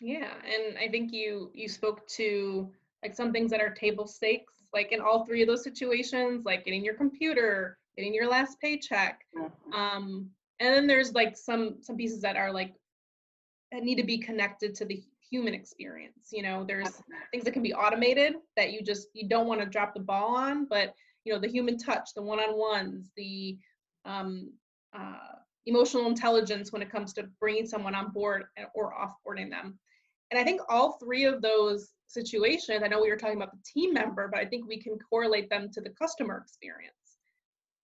Yeah, 0.00 0.32
and 0.44 0.76
I 0.76 0.88
think 0.88 1.12
you 1.12 1.50
you 1.54 1.68
spoke 1.68 2.06
to 2.16 2.68
like 3.02 3.14
some 3.14 3.32
things 3.32 3.50
that 3.52 3.60
are 3.60 3.70
table 3.70 4.06
stakes 4.06 4.61
like 4.72 4.92
in 4.92 5.00
all 5.00 5.24
three 5.24 5.42
of 5.42 5.48
those 5.48 5.64
situations, 5.64 6.44
like 6.44 6.64
getting 6.64 6.84
your 6.84 6.94
computer, 6.94 7.78
getting 7.96 8.14
your 8.14 8.28
last 8.28 8.60
paycheck. 8.60 9.20
Mm-hmm. 9.36 9.72
Um, 9.72 10.30
and 10.60 10.74
then 10.74 10.86
there's 10.86 11.12
like 11.12 11.36
some 11.36 11.76
some 11.80 11.96
pieces 11.96 12.20
that 12.22 12.36
are 12.36 12.52
like 12.52 12.74
that 13.72 13.82
need 13.82 13.96
to 13.96 14.04
be 14.04 14.18
connected 14.18 14.74
to 14.76 14.84
the 14.84 15.02
human 15.30 15.54
experience. 15.54 16.28
You 16.30 16.42
know, 16.42 16.64
there's 16.64 17.02
things 17.30 17.44
that 17.44 17.52
can 17.52 17.62
be 17.62 17.74
automated 17.74 18.34
that 18.56 18.72
you 18.72 18.82
just 18.82 19.08
you 19.14 19.28
don't 19.28 19.46
want 19.46 19.60
to 19.60 19.66
drop 19.66 19.94
the 19.94 20.00
ball 20.00 20.36
on, 20.36 20.66
but 20.66 20.94
you 21.24 21.32
know, 21.32 21.38
the 21.38 21.48
human 21.48 21.78
touch, 21.78 22.10
the 22.14 22.22
one-on-ones, 22.22 23.10
the 23.16 23.56
um, 24.04 24.52
uh, 24.96 25.36
emotional 25.66 26.06
intelligence 26.06 26.72
when 26.72 26.82
it 26.82 26.90
comes 26.90 27.12
to 27.14 27.28
bringing 27.38 27.66
someone 27.66 27.94
on 27.94 28.10
board 28.10 28.44
or 28.74 28.92
offboarding 28.92 29.48
them. 29.50 29.78
And 30.32 30.38
I 30.38 30.44
think 30.44 30.62
all 30.70 30.92
three 30.92 31.24
of 31.24 31.42
those 31.42 31.90
situations, 32.06 32.80
I 32.82 32.88
know 32.88 33.02
we 33.02 33.10
were 33.10 33.18
talking 33.18 33.36
about 33.36 33.52
the 33.52 33.62
team 33.62 33.92
member, 33.92 34.28
but 34.32 34.40
I 34.40 34.46
think 34.46 34.66
we 34.66 34.80
can 34.80 34.98
correlate 34.98 35.50
them 35.50 35.68
to 35.74 35.82
the 35.82 35.90
customer 35.90 36.38
experience. 36.38 36.94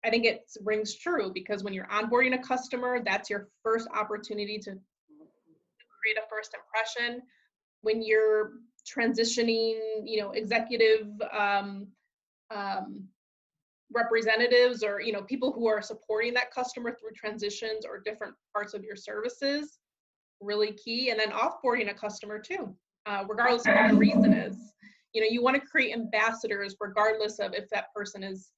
I 0.02 0.08
think 0.08 0.24
it 0.24 0.50
rings 0.64 0.94
true 0.94 1.30
because 1.30 1.62
when 1.62 1.74
you're 1.74 1.88
onboarding 1.88 2.34
a 2.34 2.42
customer, 2.42 3.02
that's 3.04 3.28
your 3.28 3.48
first 3.62 3.86
opportunity 3.94 4.58
to 4.60 4.70
create 4.70 6.16
a 6.16 6.26
first 6.30 6.54
impression. 6.54 7.20
When 7.82 8.00
you're 8.02 8.52
transitioning, 8.90 9.78
you 10.06 10.18
know, 10.18 10.30
executive 10.30 11.06
um, 11.38 11.88
um, 12.50 13.04
representatives 13.92 14.82
or 14.82 15.02
you 15.02 15.12
know 15.12 15.22
people 15.22 15.52
who 15.52 15.66
are 15.66 15.82
supporting 15.82 16.32
that 16.34 16.50
customer 16.50 16.96
through 16.98 17.10
transitions 17.14 17.84
or 17.84 18.00
different 18.00 18.34
parts 18.54 18.72
of 18.72 18.84
your 18.84 18.96
services, 18.96 19.77
really 20.40 20.72
key. 20.72 21.10
And 21.10 21.18
then 21.18 21.30
offboarding 21.30 21.90
a 21.90 21.94
customer 21.94 22.38
too 22.38 22.74
uh, 23.08 23.24
regardless 23.28 23.66
of 23.66 23.74
what 23.74 23.90
the 23.90 23.96
reason 23.96 24.32
is. 24.32 24.56
You 25.14 25.22
know, 25.22 25.28
you 25.30 25.42
want 25.42 25.56
to 25.56 25.66
create 25.66 25.94
ambassadors 25.94 26.76
regardless 26.80 27.38
of 27.38 27.54
if 27.54 27.68
that 27.70 27.92
person 27.94 28.22
is 28.22 28.50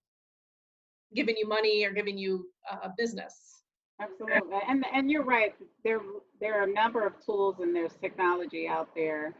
giving 1.15 1.37
you 1.37 1.49
money 1.49 1.85
or 1.85 1.93
giving 1.93 2.19
you 2.19 2.47
uh, 2.71 2.89
business. 2.99 3.63
Absolutely, 4.01 4.59
and 4.69 4.85
and 4.93 5.11
you're 5.11 5.25
right. 5.25 5.55
There 5.85 6.01
there 6.41 6.59
are 6.59 6.65
a 6.65 6.73
number 6.73 7.07
of 7.07 7.25
tools 7.25 7.57
and 7.61 7.77
there's 7.77 7.95
technology 8.01 8.67
out 8.67 8.89
there. 8.95 9.35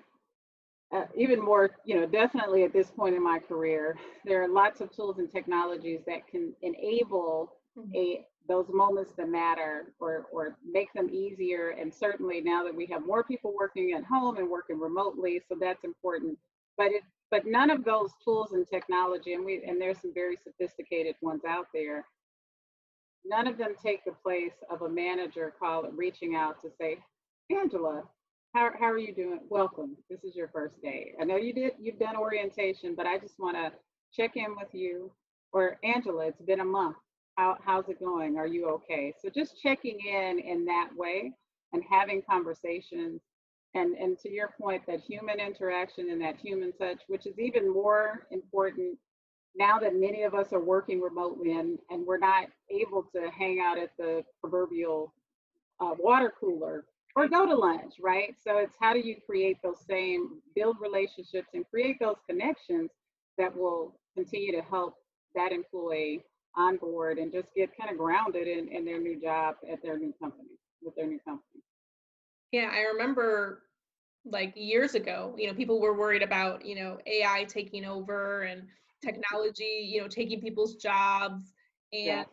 Uh, 0.93 1.05
even 1.17 1.41
more, 1.41 1.71
you 1.85 1.99
know, 1.99 2.05
definitely 2.05 2.65
at 2.65 2.73
this 2.73 2.91
point 2.91 3.15
in 3.15 3.23
my 3.23 3.39
career, 3.39 3.97
there 4.25 4.43
are 4.43 4.49
lots 4.49 4.81
of 4.81 4.91
tools 4.91 5.19
and 5.19 5.31
technologies 5.31 6.01
that 6.05 6.27
can 6.27 6.53
enable 6.63 7.53
mm-hmm. 7.79 7.95
a 7.95 8.27
those 8.51 8.67
moments 8.69 9.13
that 9.17 9.29
matter 9.29 9.93
or, 10.01 10.27
or 10.33 10.57
make 10.69 10.93
them 10.93 11.09
easier. 11.09 11.71
And 11.71 11.95
certainly 11.95 12.41
now 12.41 12.65
that 12.65 12.75
we 12.75 12.85
have 12.87 13.07
more 13.07 13.23
people 13.23 13.55
working 13.55 13.95
at 13.97 14.03
home 14.05 14.39
and 14.39 14.51
working 14.51 14.81
remotely, 14.81 15.41
so 15.49 15.57
that's 15.59 15.85
important. 15.85 16.37
But 16.77 16.89
it, 16.89 17.03
but 17.31 17.47
none 17.47 17.71
of 17.71 17.85
those 17.85 18.11
tools 18.25 18.53
and 18.53 18.67
technology, 18.67 19.35
and 19.35 19.45
we 19.45 19.63
and 19.65 19.81
there's 19.81 20.01
some 20.01 20.13
very 20.13 20.37
sophisticated 20.43 21.15
ones 21.23 21.43
out 21.49 21.67
there, 21.73 22.05
none 23.25 23.47
of 23.47 23.57
them 23.57 23.75
take 23.81 24.05
the 24.05 24.15
place 24.21 24.55
of 24.69 24.83
a 24.83 24.89
manager 24.89 25.55
call 25.57 25.85
reaching 25.93 26.35
out 26.35 26.61
to 26.63 26.71
say, 26.77 26.99
Angela, 27.51 28.03
how, 28.53 28.71
how 28.81 28.87
are 28.87 28.99
you 28.99 29.15
doing? 29.15 29.41
Welcome. 29.49 29.97
This 30.09 30.25
is 30.25 30.35
your 30.35 30.49
first 30.49 30.83
day. 30.83 31.13
I 31.21 31.25
know 31.25 31.37
you 31.37 31.53
did 31.53 31.73
you've 31.81 32.01
done 32.01 32.17
orientation, 32.17 32.97
but 32.97 33.07
I 33.07 33.17
just 33.17 33.39
want 33.39 33.57
to 33.57 33.71
check 34.13 34.33
in 34.35 34.57
with 34.57 34.75
you. 34.75 35.13
Or 35.53 35.79
Angela, 35.85 36.27
it's 36.27 36.43
been 36.43 36.61
a 36.61 36.65
month 36.65 36.97
how, 37.41 37.57
how's 37.65 37.89
it 37.89 37.99
going? 37.99 38.37
Are 38.37 38.47
you 38.47 38.69
okay? 38.69 39.15
So 39.19 39.31
just 39.31 39.59
checking 39.63 39.99
in 40.01 40.39
in 40.41 40.67
that 40.67 40.91
way 40.95 41.33
and 41.73 41.83
having 41.89 42.23
conversations. 42.29 43.23
And, 43.75 43.95
and 43.97 44.19
to 44.19 44.31
your 44.31 44.53
point, 44.61 44.83
that 44.87 45.01
human 45.01 45.41
interaction 45.41 46.11
and 46.11 46.21
that 46.21 46.37
human 46.37 46.73
touch, 46.73 47.01
which 47.09 47.27
is 47.27 47.39
even 47.39 47.73
more 47.73 48.27
important 48.31 48.99
now 49.57 49.79
that 49.79 49.95
many 49.95 50.23
of 50.25 50.35
us 50.35 50.53
are 50.53 50.63
working 50.63 51.01
remotely 51.01 51.53
and, 51.53 51.79
and 51.89 52.07
we're 52.07 52.19
not 52.19 52.49
able 52.71 53.05
to 53.15 53.31
hang 53.31 53.59
out 53.65 53.79
at 53.79 53.91
the 53.97 54.23
proverbial 54.43 55.15
uh, 55.81 55.95
water 55.99 56.33
cooler 56.39 56.85
or 57.17 57.27
go 57.27 57.47
to 57.47 57.55
lunch, 57.55 57.95
right? 58.01 58.35
So 58.45 58.59
it's 58.59 58.77
how 58.81 58.93
do 58.93 59.01
you 59.01 59.17
create 59.25 59.57
those 59.63 59.81
same, 59.89 60.43
build 60.55 60.77
relationships 60.81 61.49
and 61.55 61.65
create 61.71 61.97
those 62.01 62.17
connections 62.29 62.91
that 63.39 63.57
will 63.57 63.99
continue 64.15 64.53
to 64.53 64.63
help 64.63 64.97
that 65.35 65.53
employee 65.53 66.23
on 66.57 66.77
board 66.77 67.19
and 67.19 67.33
just 67.33 67.49
get 67.55 67.77
kind 67.77 67.91
of 67.91 67.99
grounded 67.99 68.49
in, 68.49 68.69
in 68.69 68.85
their 68.85 69.01
new 69.01 69.21
job 69.21 69.57
at 69.71 69.83
their 69.83 69.99
new 69.99 70.13
company 70.21 70.49
with 70.83 70.95
their 70.97 71.07
new 71.07 71.19
company. 71.21 71.63
Yeah, 72.53 72.71
I 72.73 72.81
remember 72.93 73.63
like 74.25 74.53
years 74.57 74.95
ago, 74.95 75.35
you 75.39 75.47
know, 75.47 75.55
people 75.55 75.81
were 75.81 75.95
worried 75.95 76.23
about, 76.23 76.65
you 76.65 76.75
know, 76.75 76.99
AI 77.07 77.45
taking 77.45 77.85
over 77.85 78.43
and 78.43 78.63
technology, 79.03 79.89
you 79.91 80.01
know, 80.01 80.09
taking 80.09 80.41
people's 80.41 80.77
jobs. 80.77 81.53
And 81.93 82.05
yeah. 82.05 82.25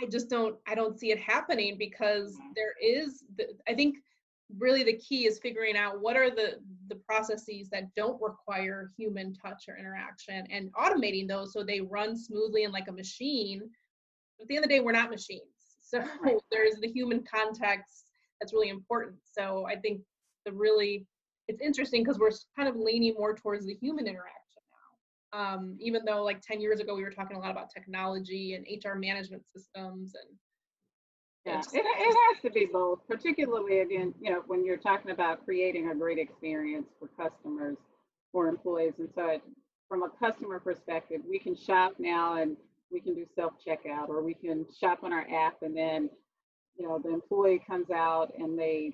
I 0.00 0.06
just 0.06 0.30
don't, 0.30 0.56
I 0.66 0.74
don't 0.74 0.98
see 0.98 1.10
it 1.10 1.18
happening 1.18 1.76
because 1.78 2.36
there 2.54 2.74
is, 2.82 3.24
the, 3.36 3.48
I 3.68 3.74
think 3.74 3.96
really 4.58 4.84
the 4.84 4.96
key 4.96 5.26
is 5.26 5.38
figuring 5.38 5.76
out 5.76 6.00
what 6.00 6.16
are 6.16 6.30
the 6.30 6.58
the 6.88 6.94
processes 6.94 7.68
that 7.70 7.92
don't 7.96 8.20
require 8.22 8.92
human 8.96 9.34
touch 9.34 9.64
or 9.68 9.76
interaction 9.76 10.46
and 10.50 10.72
automating 10.74 11.26
those 11.26 11.52
so 11.52 11.64
they 11.64 11.80
run 11.80 12.16
smoothly 12.16 12.64
and 12.64 12.72
like 12.72 12.88
a 12.88 12.92
machine. 12.92 13.62
At 14.40 14.46
the 14.48 14.56
end 14.56 14.64
of 14.64 14.68
the 14.68 14.76
day 14.76 14.80
we're 14.80 14.92
not 14.92 15.10
machines. 15.10 15.42
So 15.88 16.02
there's 16.50 16.80
the 16.80 16.88
human 16.88 17.22
context 17.32 18.06
that's 18.40 18.52
really 18.52 18.70
important. 18.70 19.18
So 19.22 19.66
i 19.70 19.76
think 19.76 20.00
the 20.44 20.52
really 20.52 21.06
it's 21.48 21.60
interesting 21.60 22.02
because 22.02 22.18
we're 22.18 22.32
kind 22.56 22.68
of 22.68 22.76
leaning 22.76 23.14
more 23.14 23.34
towards 23.34 23.66
the 23.66 23.74
human 23.74 24.08
interaction 24.08 24.62
now. 25.32 25.38
Um, 25.38 25.76
even 25.78 26.04
though 26.04 26.24
like 26.24 26.40
10 26.42 26.60
years 26.60 26.80
ago 26.80 26.96
we 26.96 27.04
were 27.04 27.10
talking 27.10 27.36
a 27.36 27.40
lot 27.40 27.52
about 27.52 27.70
technology 27.70 28.54
and 28.54 28.66
hr 28.84 28.98
management 28.98 29.44
systems 29.54 30.14
and 30.14 30.36
yeah, 31.46 31.60
it, 31.60 31.84
it 31.86 32.16
has 32.34 32.42
to 32.42 32.50
be 32.50 32.66
both, 32.66 33.00
particularly 33.08 33.80
again, 33.80 34.14
you 34.20 34.30
know, 34.32 34.42
when 34.48 34.64
you're 34.66 34.78
talking 34.78 35.12
about 35.12 35.44
creating 35.44 35.90
a 35.90 35.96
great 35.96 36.18
experience 36.18 36.88
for 37.00 37.08
customers 37.08 37.78
for 38.32 38.48
employees. 38.48 38.94
And 38.98 39.10
so, 39.14 39.28
it, 39.28 39.42
from 39.88 40.04
a 40.04 40.10
customer 40.20 40.60
perspective, 40.60 41.22
we 41.28 41.38
can 41.38 41.56
shop 41.56 41.94
now 42.00 42.36
and 42.36 42.56
we 42.92 43.00
can 43.00 43.14
do 43.14 43.26
self 43.36 43.54
checkout, 43.66 44.10
or 44.10 44.22
we 44.22 44.34
can 44.34 44.66
shop 44.80 45.00
on 45.04 45.12
our 45.12 45.26
app 45.32 45.62
and 45.62 45.76
then 45.76 46.10
you 46.78 46.88
know, 46.88 47.00
the 47.02 47.12
employee 47.12 47.62
comes 47.66 47.90
out 47.90 48.32
and 48.38 48.58
they 48.58 48.92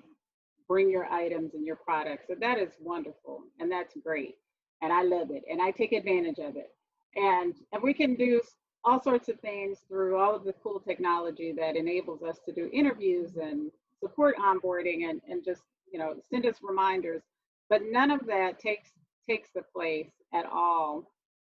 bring 0.67 0.89
your 0.89 1.05
items 1.05 1.53
and 1.53 1.65
your 1.65 1.77
products. 1.77 2.25
So 2.29 2.35
that 2.39 2.57
is 2.59 2.71
wonderful 2.81 3.43
and 3.59 3.71
that's 3.71 3.95
great. 4.03 4.35
And 4.81 4.93
I 4.93 5.03
love 5.03 5.31
it 5.31 5.43
and 5.49 5.61
I 5.61 5.71
take 5.71 5.93
advantage 5.93 6.39
of 6.39 6.55
it. 6.55 6.71
And 7.15 7.55
and 7.73 7.83
we 7.83 7.93
can 7.93 8.15
do 8.15 8.41
all 8.85 9.01
sorts 9.01 9.29
of 9.29 9.39
things 9.39 9.79
through 9.87 10.17
all 10.17 10.35
of 10.35 10.43
the 10.43 10.53
cool 10.63 10.79
technology 10.79 11.53
that 11.57 11.75
enables 11.75 12.21
us 12.23 12.39
to 12.45 12.53
do 12.53 12.69
interviews 12.73 13.37
and 13.37 13.71
support 13.99 14.35
onboarding 14.37 15.09
and, 15.09 15.21
and 15.29 15.43
just 15.43 15.63
you 15.91 15.99
know 15.99 16.15
send 16.29 16.45
us 16.45 16.57
reminders. 16.61 17.21
But 17.69 17.81
none 17.89 18.11
of 18.11 18.25
that 18.27 18.59
takes 18.59 18.89
takes 19.27 19.49
the 19.55 19.63
place 19.73 20.11
at 20.33 20.45
all 20.45 21.09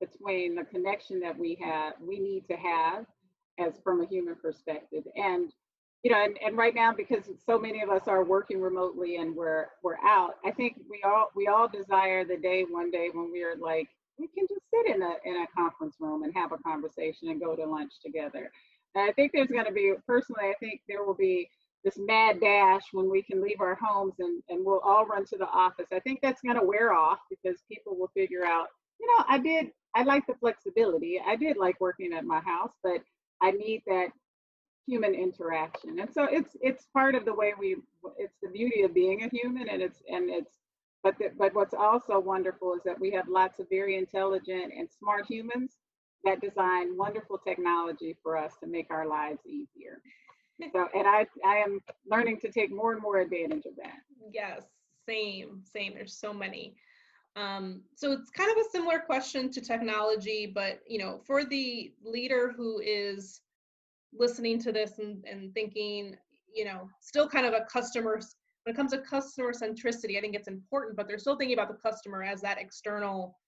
between 0.00 0.54
the 0.54 0.64
connection 0.64 1.20
that 1.20 1.38
we 1.38 1.58
have 1.62 1.94
we 2.00 2.18
need 2.18 2.46
to 2.48 2.56
have 2.56 3.06
as 3.58 3.80
from 3.82 4.02
a 4.02 4.06
human 4.06 4.34
perspective. 4.34 5.04
And 5.16 5.52
you 6.04 6.10
know 6.10 6.22
and, 6.22 6.36
and 6.44 6.56
right 6.56 6.74
now 6.74 6.92
because 6.92 7.24
so 7.44 7.58
many 7.58 7.82
of 7.82 7.90
us 7.90 8.06
are 8.06 8.24
working 8.24 8.60
remotely 8.60 9.16
and 9.16 9.34
we're 9.34 9.66
we're 9.82 9.98
out 10.04 10.34
i 10.44 10.50
think 10.50 10.76
we 10.88 11.02
all 11.04 11.30
we 11.34 11.48
all 11.48 11.66
desire 11.66 12.24
the 12.24 12.36
day 12.36 12.64
one 12.68 12.90
day 12.90 13.08
when 13.12 13.32
we're 13.32 13.56
like 13.56 13.88
we 14.18 14.28
can 14.28 14.46
just 14.48 14.62
sit 14.72 14.94
in 14.94 15.02
a 15.02 15.14
in 15.24 15.42
a 15.42 15.46
conference 15.56 15.96
room 16.00 16.22
and 16.22 16.34
have 16.34 16.52
a 16.52 16.58
conversation 16.58 17.28
and 17.28 17.40
go 17.40 17.56
to 17.56 17.64
lunch 17.64 17.92
together. 18.04 18.50
And 18.94 19.08
I 19.08 19.12
think 19.12 19.32
there's 19.32 19.48
going 19.48 19.66
to 19.66 19.72
be 19.72 19.92
personally, 20.06 20.44
I 20.44 20.54
think 20.60 20.82
there 20.88 21.04
will 21.04 21.14
be 21.14 21.48
this 21.84 21.98
mad 21.98 22.40
dash 22.40 22.82
when 22.92 23.10
we 23.10 23.22
can 23.22 23.42
leave 23.42 23.60
our 23.60 23.74
homes 23.80 24.14
and, 24.18 24.42
and 24.48 24.64
we'll 24.64 24.80
all 24.80 25.04
run 25.04 25.24
to 25.26 25.36
the 25.36 25.48
office. 25.48 25.88
I 25.92 26.00
think 26.00 26.20
that's 26.22 26.40
going 26.40 26.58
to 26.58 26.64
wear 26.64 26.92
off 26.92 27.18
because 27.28 27.62
people 27.70 27.96
will 27.96 28.10
figure 28.14 28.44
out, 28.44 28.68
you 29.00 29.06
know, 29.06 29.24
I 29.28 29.38
did, 29.38 29.66
I 29.94 30.04
like 30.04 30.26
the 30.26 30.34
flexibility. 30.40 31.20
I 31.24 31.36
did 31.36 31.56
like 31.56 31.80
working 31.80 32.12
at 32.14 32.24
my 32.24 32.40
house, 32.40 32.72
but 32.82 33.02
I 33.42 33.50
need 33.50 33.82
that 33.86 34.08
human 34.86 35.14
interaction. 35.14 35.98
And 35.98 36.12
so 36.12 36.24
it's 36.24 36.56
it's 36.60 36.86
part 36.92 37.14
of 37.14 37.24
the 37.24 37.34
way 37.34 37.54
we 37.58 37.76
it's 38.18 38.36
the 38.42 38.48
beauty 38.48 38.82
of 38.82 38.94
being 38.94 39.24
a 39.24 39.28
human 39.28 39.68
and 39.68 39.82
it's 39.82 40.02
and 40.08 40.30
it's 40.30 40.52
but, 41.04 41.16
the, 41.18 41.30
but 41.38 41.54
what's 41.54 41.74
also 41.74 42.18
wonderful 42.18 42.72
is 42.74 42.80
that 42.84 42.98
we 42.98 43.10
have 43.12 43.28
lots 43.28 43.60
of 43.60 43.68
very 43.68 43.96
intelligent 43.96 44.72
and 44.76 44.88
smart 44.90 45.26
humans 45.26 45.76
that 46.24 46.40
design 46.40 46.96
wonderful 46.96 47.38
technology 47.38 48.16
for 48.22 48.36
us 48.36 48.54
to 48.60 48.66
make 48.66 48.86
our 48.90 49.06
lives 49.06 49.40
easier. 49.46 50.00
So, 50.72 50.88
and 50.94 51.06
I, 51.06 51.26
I 51.44 51.56
am 51.56 51.80
learning 52.10 52.40
to 52.40 52.50
take 52.50 52.72
more 52.72 52.92
and 52.92 53.02
more 53.02 53.18
advantage 53.18 53.66
of 53.66 53.76
that. 53.76 53.98
Yes, 54.32 54.62
same, 55.06 55.62
same. 55.70 55.94
There's 55.94 56.16
so 56.16 56.32
many. 56.32 56.74
Um, 57.36 57.82
so 57.96 58.12
it's 58.12 58.30
kind 58.30 58.50
of 58.50 58.56
a 58.64 58.70
similar 58.70 59.00
question 59.00 59.50
to 59.50 59.60
technology, 59.60 60.50
but 60.54 60.80
you 60.88 60.98
know, 60.98 61.20
for 61.26 61.44
the 61.44 61.92
leader 62.04 62.54
who 62.56 62.80
is 62.80 63.40
listening 64.16 64.58
to 64.60 64.72
this 64.72 64.98
and, 64.98 65.24
and 65.30 65.52
thinking, 65.52 66.16
you 66.54 66.64
know, 66.64 66.88
still 67.00 67.28
kind 67.28 67.44
of 67.44 67.52
a 67.52 67.66
customer 67.70 68.20
when 68.64 68.74
it 68.74 68.76
comes 68.76 68.92
to 68.92 68.98
customer 68.98 69.52
centricity, 69.52 70.16
I 70.16 70.20
think 70.20 70.34
it's 70.34 70.48
important, 70.48 70.96
but 70.96 71.06
they're 71.06 71.18
still 71.18 71.36
thinking 71.36 71.56
about 71.56 71.68
the 71.68 71.90
customer 71.90 72.22
as 72.22 72.40
that 72.40 72.58
external 72.58 73.38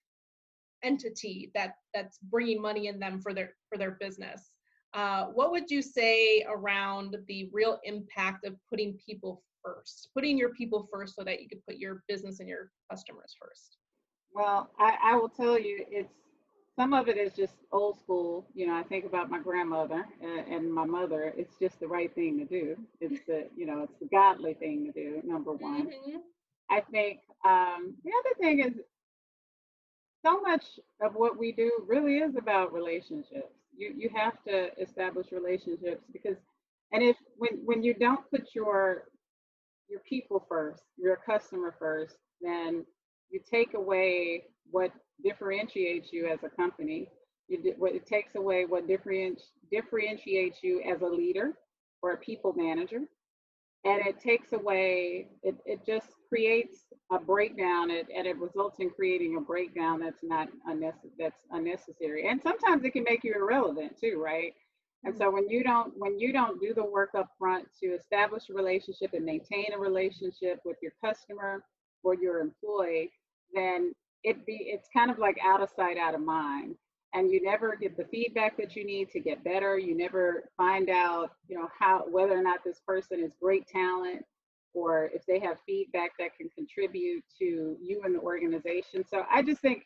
entity 0.82 1.50
that 1.54 1.76
that's 1.94 2.18
bringing 2.18 2.60
money 2.60 2.86
in 2.86 2.98
them 2.98 3.20
for 3.20 3.32
their 3.32 3.54
for 3.68 3.78
their 3.78 3.92
business. 3.92 4.50
Uh, 4.92 5.26
what 5.26 5.50
would 5.50 5.70
you 5.70 5.82
say 5.82 6.44
around 6.48 7.16
the 7.26 7.48
real 7.52 7.80
impact 7.84 8.46
of 8.46 8.56
putting 8.68 8.98
people 9.04 9.42
first, 9.64 10.10
putting 10.14 10.38
your 10.38 10.50
people 10.50 10.88
first, 10.92 11.16
so 11.16 11.24
that 11.24 11.42
you 11.42 11.48
could 11.48 11.64
put 11.66 11.76
your 11.76 12.02
business 12.08 12.40
and 12.40 12.48
your 12.48 12.70
customers 12.90 13.34
first? 13.40 13.78
Well, 14.32 14.70
I, 14.78 14.96
I 15.02 15.16
will 15.16 15.30
tell 15.30 15.58
you, 15.58 15.84
it's 15.90 16.12
some 16.78 16.92
of 16.92 17.08
it 17.08 17.16
is 17.16 17.32
just 17.32 17.54
old 17.72 17.98
school. 17.98 18.46
You 18.54 18.66
know, 18.66 18.74
I 18.74 18.82
think 18.82 19.06
about 19.06 19.30
my 19.30 19.38
grandmother 19.38 20.06
and, 20.20 20.46
and, 20.46 20.72
my 20.72 20.84
mother. 20.84 21.32
It's 21.36 21.56
just 21.58 21.80
the 21.80 21.88
right 21.88 22.14
thing 22.14 22.38
to 22.38 22.44
do. 22.44 22.76
It's 23.00 23.24
the, 23.26 23.48
you 23.56 23.66
know, 23.66 23.82
it's 23.82 23.98
the 23.98 24.08
godly 24.08 24.54
thing 24.54 24.84
to 24.86 24.92
do. 24.92 25.22
Number 25.24 25.52
one. 25.52 25.86
Mm-hmm. 25.86 26.18
I 26.70 26.80
think 26.90 27.20
um, 27.44 27.94
the 28.04 28.10
other 28.10 28.34
thing 28.40 28.60
is 28.60 28.74
so 30.24 30.40
much 30.40 30.64
of 31.00 31.14
what 31.14 31.38
we 31.38 31.52
do 31.52 31.70
really 31.86 32.18
is 32.18 32.36
about 32.36 32.72
relationships. 32.72 33.54
You 33.76 33.94
you 33.96 34.10
have 34.14 34.42
to 34.44 34.70
establish 34.80 35.30
relationships 35.30 36.02
because, 36.12 36.36
and 36.92 37.02
if 37.02 37.16
when 37.36 37.60
when 37.64 37.82
you 37.82 37.94
don't 37.94 38.28
put 38.30 38.48
your 38.54 39.04
your 39.88 40.00
people 40.00 40.44
first, 40.48 40.82
your 40.96 41.16
customer 41.24 41.74
first, 41.78 42.16
then 42.40 42.84
you 43.30 43.40
take 43.50 43.74
away 43.74 44.44
what 44.70 44.90
differentiates 45.24 46.12
you 46.12 46.28
as 46.28 46.42
a 46.44 46.48
company. 46.48 47.08
You, 47.48 47.74
what 47.78 47.94
it 47.94 48.06
takes 48.06 48.34
away 48.34 48.64
what 48.66 48.88
differenti- 48.88 49.40
differentiates 49.70 50.58
you 50.62 50.82
as 50.82 51.02
a 51.02 51.06
leader 51.06 51.52
or 52.02 52.12
a 52.12 52.16
people 52.18 52.52
manager. 52.56 53.02
And 53.84 54.04
it 54.04 54.18
takes 54.18 54.52
away, 54.52 55.28
it, 55.44 55.54
it 55.64 55.86
just 55.86 56.08
creates 56.28 56.86
a 57.12 57.20
breakdown 57.20 57.90
it, 57.90 58.08
and 58.14 58.26
it 58.26 58.36
results 58.36 58.80
in 58.80 58.90
creating 58.90 59.36
a 59.36 59.40
breakdown 59.40 60.00
that's 60.00 60.24
not 60.24 60.48
unnecessary, 60.66 61.12
that's 61.18 61.44
unnecessary. 61.52 62.28
And 62.28 62.42
sometimes 62.42 62.84
it 62.84 62.90
can 62.90 63.04
make 63.04 63.22
you 63.22 63.34
irrelevant 63.34 63.96
too, 64.00 64.20
right? 64.20 64.52
And 65.04 65.14
mm-hmm. 65.14 65.22
so 65.22 65.30
when 65.30 65.48
you 65.48 65.62
don't 65.62 65.92
when 65.96 66.18
you 66.18 66.32
don't 66.32 66.60
do 66.60 66.74
the 66.74 66.84
work 66.84 67.10
up 67.16 67.28
front 67.38 67.68
to 67.80 67.86
establish 67.90 68.48
a 68.50 68.54
relationship 68.54 69.12
and 69.12 69.24
maintain 69.24 69.66
a 69.72 69.78
relationship 69.78 70.60
with 70.64 70.78
your 70.82 70.92
customer 71.04 71.62
or 72.02 72.14
your 72.14 72.40
employee, 72.40 73.10
then 73.54 73.92
it 74.24 74.44
be 74.44 74.70
it's 74.72 74.88
kind 74.94 75.10
of 75.10 75.18
like 75.18 75.36
out 75.44 75.62
of 75.62 75.70
sight 75.70 75.96
out 75.96 76.14
of 76.14 76.20
mind. 76.20 76.74
And 77.14 77.30
you 77.30 77.42
never 77.42 77.76
get 77.76 77.96
the 77.96 78.04
feedback 78.04 78.56
that 78.58 78.76
you 78.76 78.84
need 78.84 79.08
to 79.10 79.20
get 79.20 79.42
better. 79.42 79.78
You 79.78 79.96
never 79.96 80.50
find 80.56 80.90
out 80.90 81.30
you 81.48 81.56
know 81.56 81.68
how 81.78 82.04
whether 82.08 82.38
or 82.38 82.42
not 82.42 82.64
this 82.64 82.80
person 82.86 83.20
is 83.20 83.32
great 83.40 83.66
talent 83.68 84.24
or 84.74 85.10
if 85.14 85.24
they 85.26 85.38
have 85.38 85.56
feedback 85.66 86.10
that 86.18 86.36
can 86.36 86.50
contribute 86.50 87.24
to 87.38 87.76
you 87.80 88.02
and 88.04 88.14
the 88.14 88.20
organization. 88.20 89.04
So 89.08 89.24
i 89.30 89.42
just 89.42 89.60
think 89.62 89.84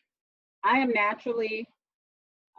i 0.64 0.78
am 0.78 0.90
naturally 0.90 1.66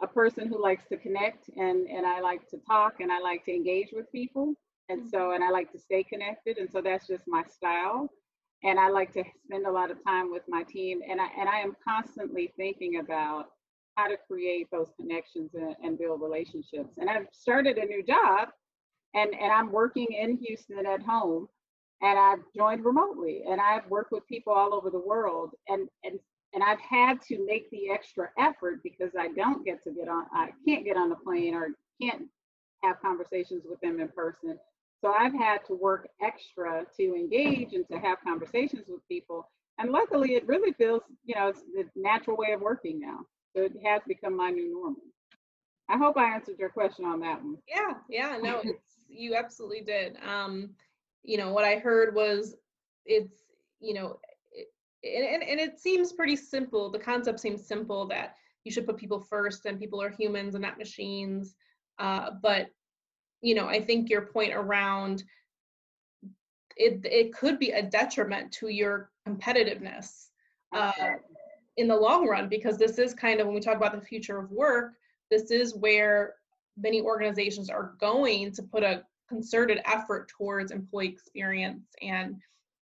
a 0.02 0.06
person 0.06 0.48
who 0.48 0.60
likes 0.60 0.84
to 0.88 0.96
connect 0.96 1.48
and 1.56 1.86
and 1.88 2.06
i 2.06 2.20
like 2.20 2.48
to 2.48 2.56
talk 2.66 2.94
and 3.00 3.12
i 3.12 3.20
like 3.20 3.44
to 3.44 3.52
engage 3.54 3.90
with 3.92 4.10
people. 4.10 4.54
And 4.88 5.08
so 5.08 5.18
mm-hmm. 5.18 5.34
and 5.34 5.44
i 5.44 5.50
like 5.50 5.70
to 5.72 5.78
stay 5.78 6.02
connected. 6.02 6.56
And 6.58 6.70
so 6.70 6.80
that's 6.80 7.06
just 7.06 7.24
my 7.26 7.44
style 7.44 8.08
and 8.64 8.78
I 8.78 8.88
like 8.88 9.12
to 9.14 9.24
spend 9.44 9.66
a 9.66 9.70
lot 9.72 9.90
of 9.90 10.02
time 10.04 10.30
with 10.30 10.42
my 10.48 10.62
team. 10.62 11.00
And 11.08 11.20
I 11.20 11.28
and 11.38 11.48
I 11.48 11.58
am 11.58 11.74
constantly 11.86 12.52
thinking 12.56 12.98
about 12.98 13.46
how 13.96 14.08
to 14.08 14.16
create 14.28 14.68
those 14.70 14.88
connections 14.98 15.50
and, 15.54 15.74
and 15.82 15.98
build 15.98 16.22
relationships. 16.22 16.96
And 16.98 17.10
I've 17.10 17.26
started 17.32 17.78
a 17.78 17.84
new 17.84 18.02
job, 18.02 18.48
and 19.14 19.32
and 19.34 19.52
I'm 19.52 19.72
working 19.72 20.06
in 20.10 20.36
Houston 20.38 20.86
at 20.86 21.02
home, 21.02 21.48
and 22.00 22.18
I've 22.18 22.44
joined 22.56 22.84
remotely, 22.84 23.42
and 23.48 23.60
I've 23.60 23.88
worked 23.88 24.12
with 24.12 24.26
people 24.26 24.52
all 24.52 24.74
over 24.74 24.90
the 24.90 24.98
world, 24.98 25.50
and 25.68 25.88
and 26.04 26.18
and 26.54 26.62
I've 26.62 26.80
had 26.80 27.20
to 27.22 27.44
make 27.46 27.70
the 27.70 27.90
extra 27.90 28.28
effort 28.38 28.82
because 28.82 29.12
I 29.18 29.28
don't 29.28 29.64
get 29.64 29.82
to 29.84 29.90
get 29.90 30.08
on, 30.08 30.26
I 30.34 30.50
can't 30.66 30.84
get 30.84 30.96
on 30.96 31.08
the 31.08 31.16
plane 31.16 31.54
or 31.54 31.68
can't 32.00 32.24
have 32.82 33.00
conversations 33.00 33.64
with 33.68 33.80
them 33.80 34.00
in 34.00 34.08
person. 34.08 34.58
So 35.02 35.12
I've 35.12 35.34
had 35.34 35.64
to 35.66 35.74
work 35.74 36.08
extra 36.22 36.86
to 36.96 37.14
engage 37.14 37.74
and 37.74 37.86
to 37.88 37.98
have 37.98 38.18
conversations 38.22 38.84
with 38.88 39.06
people. 39.08 39.50
And 39.78 39.90
luckily, 39.90 40.34
it 40.34 40.46
really 40.46 40.72
feels, 40.72 41.02
you 41.24 41.34
know, 41.34 41.48
it's 41.48 41.62
the 41.74 41.84
natural 41.96 42.36
way 42.36 42.52
of 42.52 42.60
working 42.60 43.00
now. 43.00 43.20
So 43.54 43.62
it 43.62 43.72
has 43.84 44.02
become 44.06 44.36
my 44.36 44.50
new 44.50 44.72
normal. 44.72 45.02
I 45.88 45.98
hope 45.98 46.16
I 46.16 46.32
answered 46.32 46.58
your 46.58 46.68
question 46.68 47.04
on 47.04 47.18
that 47.20 47.42
one. 47.42 47.58
Yeah, 47.68 47.94
yeah, 48.08 48.38
no, 48.40 48.60
it's 48.64 49.04
you 49.08 49.34
absolutely 49.34 49.80
did. 49.80 50.16
Um, 50.26 50.70
you 51.24 51.36
know, 51.36 51.52
what 51.52 51.64
I 51.64 51.76
heard 51.76 52.14
was 52.14 52.54
it's, 53.04 53.34
you 53.80 53.94
know, 53.94 54.20
it, 54.52 54.68
and, 55.34 55.42
and 55.42 55.58
it 55.58 55.80
seems 55.80 56.12
pretty 56.12 56.36
simple. 56.36 56.90
The 56.90 56.98
concept 56.98 57.40
seems 57.40 57.66
simple 57.66 58.06
that 58.06 58.36
you 58.64 58.70
should 58.70 58.86
put 58.86 58.96
people 58.96 59.20
first 59.20 59.66
and 59.66 59.80
people 59.80 60.00
are 60.00 60.10
humans 60.10 60.54
and 60.54 60.62
not 60.62 60.78
machines. 60.78 61.56
Uh, 61.98 62.30
but 62.40 62.68
you 63.42 63.54
know, 63.54 63.66
I 63.66 63.80
think 63.80 64.08
your 64.08 64.22
point 64.22 64.54
around 64.54 65.24
it 66.76 67.00
it 67.04 67.34
could 67.34 67.58
be 67.58 67.70
a 67.70 67.82
detriment 67.82 68.52
to 68.52 68.68
your 68.68 69.10
competitiveness 69.28 70.28
uh, 70.72 70.92
in 71.76 71.88
the 71.88 71.96
long 71.96 72.26
run 72.26 72.48
because 72.48 72.78
this 72.78 72.98
is 72.98 73.14
kind 73.14 73.40
of 73.40 73.46
when 73.46 73.54
we 73.54 73.60
talk 73.60 73.76
about 73.76 73.92
the 73.92 74.06
future 74.06 74.38
of 74.38 74.50
work, 74.50 74.94
this 75.30 75.50
is 75.50 75.74
where 75.74 76.34
many 76.78 77.02
organizations 77.02 77.68
are 77.68 77.94
going 78.00 78.52
to 78.52 78.62
put 78.62 78.82
a 78.82 79.02
concerted 79.28 79.80
effort 79.84 80.28
towards 80.28 80.72
employee 80.72 81.08
experience 81.08 81.86
and 82.00 82.36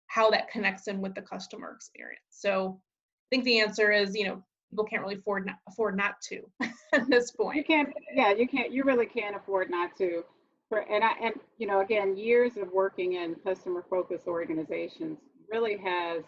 how 0.07 0.31
that 0.31 0.51
connects 0.51 0.89
in 0.89 1.01
with 1.01 1.15
the 1.15 1.23
customer 1.23 1.73
experience. 1.75 2.23
So 2.31 2.81
I 2.81 3.29
think 3.31 3.45
the 3.45 3.61
answer 3.61 3.93
is, 3.93 4.15
you 4.15 4.27
know, 4.27 4.43
people 4.71 4.85
can't 4.85 5.03
really 5.03 5.17
afford 5.17 5.47
not, 5.47 5.57
afford 5.69 5.97
not 5.97 6.21
to 6.23 6.43
at 6.93 7.09
this 7.09 7.31
point. 7.31 7.57
You 7.57 7.65
can't, 7.65 7.93
yeah, 8.15 8.33
you 8.33 8.49
can't, 8.49 8.73
you 8.73 8.85
really 8.85 9.07
can't 9.07 9.37
afford 9.37 9.71
not 9.71 9.97
to 9.99 10.25
and 10.77 11.05
I 11.05 11.13
and 11.23 11.35
you 11.59 11.67
know 11.67 11.81
again 11.81 12.17
years 12.17 12.57
of 12.57 12.71
working 12.73 13.15
in 13.15 13.37
customer 13.37 13.85
focused 13.89 14.27
organizations 14.27 15.19
really 15.51 15.79
has 15.79 16.25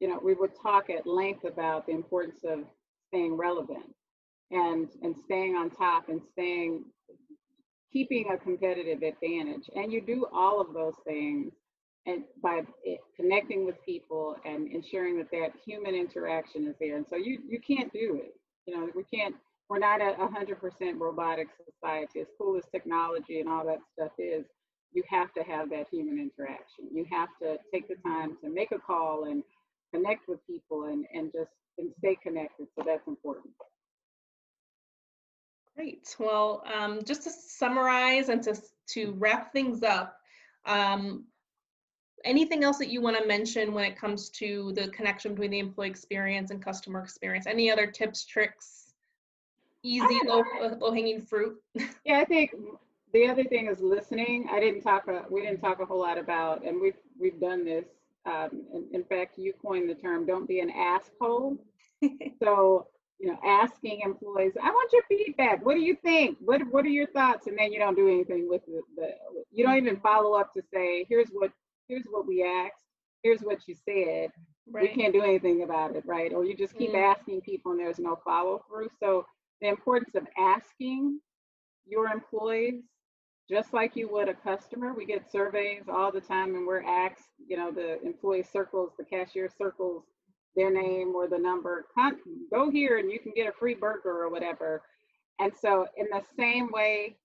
you 0.00 0.08
know 0.08 0.20
we 0.22 0.34
would 0.34 0.52
talk 0.60 0.90
at 0.90 1.06
length 1.06 1.44
about 1.44 1.86
the 1.86 1.92
importance 1.92 2.40
of 2.44 2.60
staying 3.08 3.36
relevant 3.36 3.94
and 4.50 4.88
and 5.02 5.16
staying 5.24 5.56
on 5.56 5.70
top 5.70 6.08
and 6.08 6.20
staying 6.32 6.84
keeping 7.92 8.26
a 8.32 8.38
competitive 8.38 9.02
advantage. 9.02 9.68
And 9.76 9.92
you 9.92 10.00
do 10.00 10.26
all 10.32 10.60
of 10.60 10.72
those 10.72 10.94
things 11.06 11.52
and 12.06 12.24
by 12.42 12.62
connecting 13.16 13.64
with 13.64 13.76
people 13.84 14.36
and 14.44 14.68
ensuring 14.72 15.18
that 15.18 15.30
that 15.30 15.52
human 15.64 15.94
interaction 15.94 16.66
is 16.66 16.74
there. 16.80 16.96
And 16.96 17.06
so 17.08 17.16
you 17.16 17.40
you 17.48 17.60
can't 17.60 17.92
do 17.92 18.20
it. 18.24 18.34
You 18.66 18.76
know, 18.76 18.90
we 18.94 19.04
can't. 19.04 19.36
We're 19.72 19.78
not 19.78 20.02
a 20.02 20.12
100% 20.18 21.00
robotic 21.00 21.48
society. 21.64 22.20
As 22.20 22.26
cool 22.36 22.58
as 22.58 22.64
technology 22.70 23.40
and 23.40 23.48
all 23.48 23.64
that 23.64 23.78
stuff 23.94 24.12
is, 24.18 24.44
you 24.92 25.02
have 25.08 25.32
to 25.32 25.42
have 25.44 25.70
that 25.70 25.86
human 25.90 26.18
interaction. 26.18 26.88
You 26.92 27.06
have 27.10 27.30
to 27.40 27.56
take 27.72 27.88
the 27.88 27.94
time 28.06 28.36
to 28.44 28.50
make 28.50 28.72
a 28.72 28.78
call 28.78 29.24
and 29.30 29.42
connect 29.94 30.28
with 30.28 30.46
people 30.46 30.84
and 30.84 31.06
and 31.14 31.32
just 31.32 31.52
and 31.78 31.90
stay 32.00 32.18
connected. 32.22 32.66
So 32.76 32.84
that's 32.84 33.08
important. 33.08 33.54
Great. 35.74 36.16
Well, 36.18 36.62
um, 36.78 37.00
just 37.02 37.22
to 37.22 37.30
summarize 37.30 38.28
and 38.28 38.42
to 38.42 38.54
to 38.90 39.12
wrap 39.12 39.54
things 39.54 39.82
up, 39.82 40.18
um, 40.66 41.24
anything 42.26 42.62
else 42.62 42.76
that 42.76 42.90
you 42.90 43.00
want 43.00 43.16
to 43.16 43.26
mention 43.26 43.72
when 43.72 43.90
it 43.90 43.96
comes 43.96 44.28
to 44.32 44.74
the 44.74 44.88
connection 44.88 45.32
between 45.32 45.50
the 45.50 45.60
employee 45.60 45.88
experience 45.88 46.50
and 46.50 46.62
customer 46.62 47.02
experience? 47.02 47.46
Any 47.46 47.70
other 47.70 47.86
tips, 47.86 48.26
tricks, 48.26 48.91
easy 49.82 50.20
low, 50.26 50.42
low 50.78 50.92
hanging 50.92 51.22
fruit? 51.22 51.56
Yeah, 52.04 52.18
I 52.18 52.24
think 52.24 52.54
the 53.12 53.28
other 53.28 53.44
thing 53.44 53.68
is 53.68 53.80
listening. 53.80 54.48
I 54.50 54.60
didn't 54.60 54.82
talk. 54.82 55.06
A, 55.08 55.24
we 55.30 55.42
didn't 55.42 55.60
talk 55.60 55.80
a 55.80 55.84
whole 55.84 56.00
lot 56.00 56.18
about, 56.18 56.64
and 56.64 56.80
we've 56.80 56.98
we've 57.18 57.40
done 57.40 57.64
this. 57.64 57.86
Um, 58.26 58.64
in, 58.74 58.86
in 58.92 59.04
fact, 59.04 59.38
you 59.38 59.52
coined 59.52 59.88
the 59.88 59.94
term 59.94 60.26
"don't 60.26 60.48
be 60.48 60.60
an 60.60 60.70
asshole." 60.70 61.56
so 62.42 62.88
you 63.20 63.28
know, 63.28 63.38
asking 63.44 64.00
employees, 64.04 64.54
"I 64.60 64.70
want 64.70 64.92
your 64.92 65.02
feedback. 65.08 65.64
What 65.64 65.74
do 65.74 65.80
you 65.80 65.96
think? 66.02 66.38
What 66.40 66.62
What 66.70 66.84
are 66.84 66.88
your 66.88 67.06
thoughts?" 67.08 67.46
And 67.46 67.56
then 67.56 67.72
you 67.72 67.78
don't 67.78 67.96
do 67.96 68.08
anything 68.08 68.48
with 68.48 68.64
the, 68.66 68.80
the 68.96 69.10
you 69.52 69.64
don't 69.64 69.76
even 69.76 70.00
follow 70.00 70.34
up 70.34 70.52
to 70.54 70.62
say, 70.72 71.06
"Here's 71.08 71.28
what 71.28 71.52
here's 71.88 72.06
what 72.10 72.26
we 72.26 72.42
asked, 72.42 72.84
here's 73.22 73.40
what 73.40 73.66
you 73.66 73.74
said. 73.74 74.30
Right. 74.70 74.82
We 74.82 75.02
can't 75.02 75.12
do 75.12 75.22
anything 75.22 75.62
about 75.62 75.96
it, 75.96 76.04
right? 76.06 76.32
Or 76.32 76.44
you 76.44 76.56
just 76.56 76.76
keep 76.76 76.92
mm. 76.92 77.02
asking 77.02 77.40
people 77.42 77.72
and 77.72 77.80
there's 77.80 77.98
no 77.98 78.18
follow 78.24 78.64
through. 78.68 78.88
So 79.00 79.26
the 79.62 79.68
importance 79.68 80.14
of 80.16 80.26
asking 80.38 81.20
your 81.86 82.08
employees, 82.08 82.82
just 83.50 83.72
like 83.72 83.96
you 83.96 84.10
would 84.12 84.28
a 84.28 84.34
customer, 84.34 84.94
we 84.94 85.06
get 85.06 85.30
surveys 85.30 85.84
all 85.88 86.12
the 86.12 86.20
time 86.20 86.54
and 86.56 86.66
we're 86.66 86.84
asked, 86.84 87.28
you 87.46 87.56
know, 87.56 87.72
the 87.72 88.02
employee 88.02 88.44
circles, 88.44 88.92
the 88.98 89.04
cashier 89.04 89.50
circles 89.58 90.04
their 90.56 90.72
name 90.72 91.14
or 91.16 91.28
the 91.28 91.38
number, 91.38 91.86
go 92.52 92.70
here 92.70 92.98
and 92.98 93.10
you 93.10 93.18
can 93.20 93.32
get 93.34 93.48
a 93.48 93.52
free 93.52 93.74
burger 93.74 94.22
or 94.22 94.30
whatever. 94.30 94.82
And 95.40 95.52
so 95.60 95.86
in 95.96 96.06
the 96.10 96.22
same 96.38 96.70
way, 96.72 97.16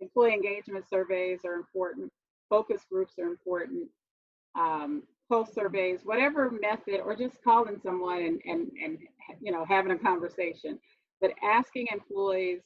employee 0.00 0.34
engagement 0.34 0.86
surveys 0.90 1.40
are 1.44 1.54
important 1.54 2.12
focus 2.50 2.82
groups 2.90 3.14
are 3.18 3.26
important, 3.26 3.88
um, 4.58 5.02
surveys, 5.52 6.00
whatever 6.04 6.50
method, 6.50 7.00
or 7.04 7.16
just 7.16 7.42
calling 7.42 7.80
someone 7.82 8.22
and, 8.22 8.40
and, 8.46 8.70
and 8.82 8.98
you 9.40 9.52
know 9.52 9.64
having 9.68 9.92
a 9.92 9.98
conversation. 9.98 10.78
But 11.20 11.32
asking 11.42 11.88
employees 11.92 12.60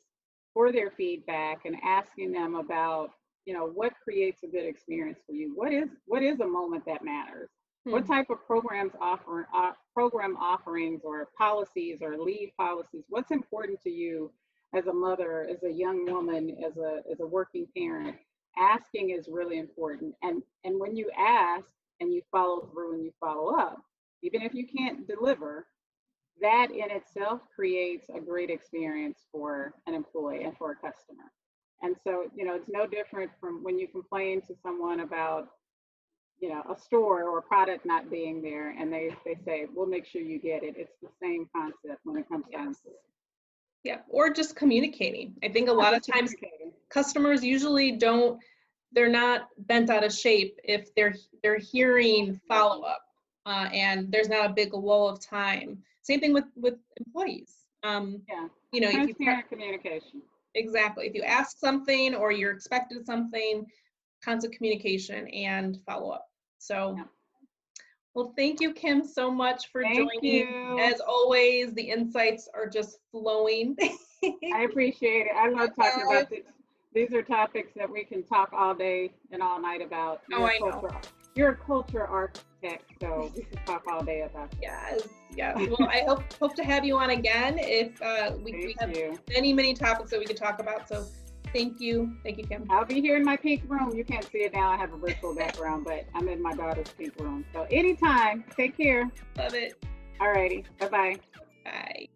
for 0.54 0.72
their 0.72 0.90
feedback 0.90 1.64
and 1.64 1.76
asking 1.84 2.32
them 2.32 2.56
about 2.56 3.10
you 3.46 3.54
know 3.54 3.66
what 3.66 3.92
creates 4.04 4.42
a 4.42 4.46
good 4.46 4.66
experience 4.66 5.18
for 5.26 5.32
you. 5.32 5.52
What 5.54 5.72
is 5.72 5.88
what 6.06 6.22
is 6.22 6.40
a 6.40 6.46
moment 6.46 6.84
that 6.86 7.04
matters? 7.04 7.50
Hmm. 7.84 7.92
What 7.92 8.06
type 8.06 8.30
of 8.30 8.44
programs 8.46 8.92
offer 9.00 9.48
uh, 9.54 9.72
program 9.94 10.36
offerings 10.36 11.02
or 11.04 11.28
policies 11.38 11.98
or 12.02 12.18
leave 12.18 12.50
policies? 12.58 13.04
What's 13.08 13.30
important 13.30 13.80
to 13.82 13.90
you 13.90 14.30
as 14.74 14.86
a 14.86 14.92
mother, 14.92 15.48
as 15.50 15.62
a 15.64 15.72
young 15.72 16.04
woman, 16.04 16.56
as 16.64 16.76
a 16.76 17.02
as 17.10 17.20
a 17.20 17.26
working 17.26 17.66
parent? 17.76 18.16
asking 18.58 19.10
is 19.10 19.28
really 19.28 19.58
important. 19.58 20.14
And 20.22 20.42
and 20.64 20.78
when 20.78 20.96
you 20.96 21.10
ask 21.16 21.66
and 22.00 22.12
you 22.12 22.22
follow 22.30 22.68
through 22.72 22.94
and 22.94 23.04
you 23.04 23.12
follow 23.20 23.56
up, 23.56 23.82
even 24.22 24.42
if 24.42 24.54
you 24.54 24.66
can't 24.66 25.06
deliver, 25.06 25.66
that 26.40 26.68
in 26.70 26.90
itself 26.90 27.40
creates 27.54 28.08
a 28.14 28.20
great 28.20 28.50
experience 28.50 29.20
for 29.32 29.74
an 29.86 29.94
employee 29.94 30.44
and 30.44 30.56
for 30.56 30.72
a 30.72 30.74
customer. 30.74 31.30
And 31.82 31.96
so, 32.04 32.24
you 32.36 32.44
know, 32.44 32.54
it's 32.54 32.68
no 32.68 32.86
different 32.86 33.30
from 33.40 33.62
when 33.62 33.78
you 33.78 33.88
complain 33.88 34.42
to 34.42 34.54
someone 34.62 35.00
about, 35.00 35.48
you 36.38 36.50
know, 36.50 36.62
a 36.70 36.78
store 36.78 37.24
or 37.24 37.38
a 37.38 37.42
product 37.42 37.86
not 37.86 38.10
being 38.10 38.42
there 38.42 38.70
and 38.70 38.92
they, 38.92 39.14
they 39.24 39.36
say, 39.44 39.66
we'll 39.74 39.86
make 39.86 40.06
sure 40.06 40.20
you 40.20 40.38
get 40.38 40.62
it. 40.62 40.74
It's 40.76 40.92
the 41.02 41.08
same 41.22 41.48
concept 41.54 42.00
when 42.04 42.16
it 42.16 42.28
comes 42.28 42.44
yes. 42.50 42.58
down 42.58 42.74
to 42.74 42.88
it. 42.88 43.00
Yeah, 43.82 43.98
or 44.08 44.30
just 44.30 44.56
communicating. 44.56 45.34
I 45.42 45.48
think 45.48 45.70
a 45.70 45.72
lot 45.72 45.94
of 45.94 46.02
times 46.06 46.34
customers 46.90 47.42
usually 47.42 47.92
don't 47.92 48.38
they're 48.92 49.08
not 49.08 49.48
bent 49.56 49.88
out 49.88 50.04
of 50.04 50.12
shape 50.12 50.58
if 50.64 50.94
they're 50.94 51.14
they're 51.42 51.58
hearing 51.58 52.38
follow 52.48 52.82
up 52.82 53.02
uh, 53.46 53.68
and 53.72 54.10
there's 54.12 54.28
not 54.28 54.46
a 54.46 54.52
big 54.52 54.74
lull 54.74 55.08
of 55.08 55.20
time. 55.20 55.82
Same 56.02 56.20
thing 56.20 56.32
with 56.32 56.44
with 56.56 56.74
employees. 56.96 57.54
Um, 57.82 58.22
yeah, 58.28 58.48
you 58.72 58.80
know, 58.80 58.90
if 58.90 59.18
you 59.18 59.42
communication. 59.48 60.22
Exactly. 60.54 61.06
If 61.06 61.14
you 61.14 61.22
ask 61.22 61.58
something 61.58 62.14
or 62.14 62.32
you're 62.32 62.50
expected 62.50 63.06
something, 63.06 63.64
constant 64.24 64.54
communication 64.54 65.28
and 65.28 65.78
follow 65.86 66.10
up. 66.10 66.26
So. 66.58 66.94
Yeah. 66.96 67.04
Well, 68.12 68.34
thank 68.36 68.60
you, 68.60 68.74
Kim, 68.74 69.06
so 69.06 69.30
much 69.30 69.70
for 69.70 69.82
thank 69.82 69.96
joining. 69.96 70.48
You. 70.48 70.80
As 70.80 71.00
always, 71.00 71.72
the 71.74 71.82
insights 71.82 72.48
are 72.52 72.68
just 72.68 72.98
flowing. 73.12 73.76
I 74.52 74.62
appreciate 74.68 75.26
it. 75.26 75.32
I 75.36 75.48
love 75.48 75.70
talking 75.76 76.02
about 76.02 76.28
this 76.28 76.40
these 76.92 77.12
are 77.12 77.22
topics 77.22 77.72
that 77.76 77.90
we 77.90 78.04
can 78.04 78.22
talk 78.24 78.52
all 78.52 78.74
day 78.74 79.12
and 79.30 79.42
all 79.42 79.60
night 79.60 79.82
about. 79.82 80.22
Oh, 80.32 80.44
I 80.44 80.58
know. 80.58 80.88
You're 81.34 81.50
a 81.50 81.56
culture 81.56 82.06
architect, 82.06 82.84
so 83.00 83.30
we 83.34 83.42
can 83.42 83.64
talk 83.64 83.84
all 83.88 84.04
day 84.04 84.22
about. 84.22 84.50
That. 84.50 84.60
Yes, 84.60 85.08
yeah. 85.34 85.54
Well, 85.56 85.88
I 85.88 86.04
hope 86.06 86.22
hope 86.40 86.54
to 86.56 86.64
have 86.64 86.84
you 86.84 86.98
on 86.98 87.10
again. 87.10 87.56
If 87.58 88.00
uh, 88.02 88.32
we, 88.42 88.52
we 88.52 88.74
have 88.80 88.96
you. 88.96 89.18
many 89.30 89.52
many 89.52 89.74
topics 89.74 90.10
that 90.10 90.18
we 90.18 90.26
could 90.26 90.36
talk 90.36 90.60
about. 90.60 90.88
So 90.88 91.06
thank 91.52 91.80
you, 91.80 92.16
thank 92.24 92.38
you, 92.38 92.44
Kim. 92.44 92.66
I'll 92.70 92.84
be 92.84 93.00
here 93.00 93.16
in 93.16 93.24
my 93.24 93.36
pink 93.36 93.62
room. 93.68 93.96
You 93.96 94.04
can't 94.04 94.28
see 94.30 94.38
it 94.38 94.52
now. 94.52 94.70
I 94.70 94.76
have 94.76 94.92
a 94.92 94.96
virtual 94.96 95.34
background, 95.34 95.84
but 95.84 96.04
I'm 96.14 96.28
in 96.28 96.42
my 96.42 96.54
daughter's 96.54 96.88
pink 96.98 97.18
room. 97.20 97.44
So 97.52 97.66
anytime. 97.70 98.44
Take 98.56 98.76
care. 98.76 99.10
Love 99.38 99.54
it. 99.54 99.82
All 100.20 100.30
righty. 100.30 100.64
Bye 100.78 100.88
bye. 100.88 102.08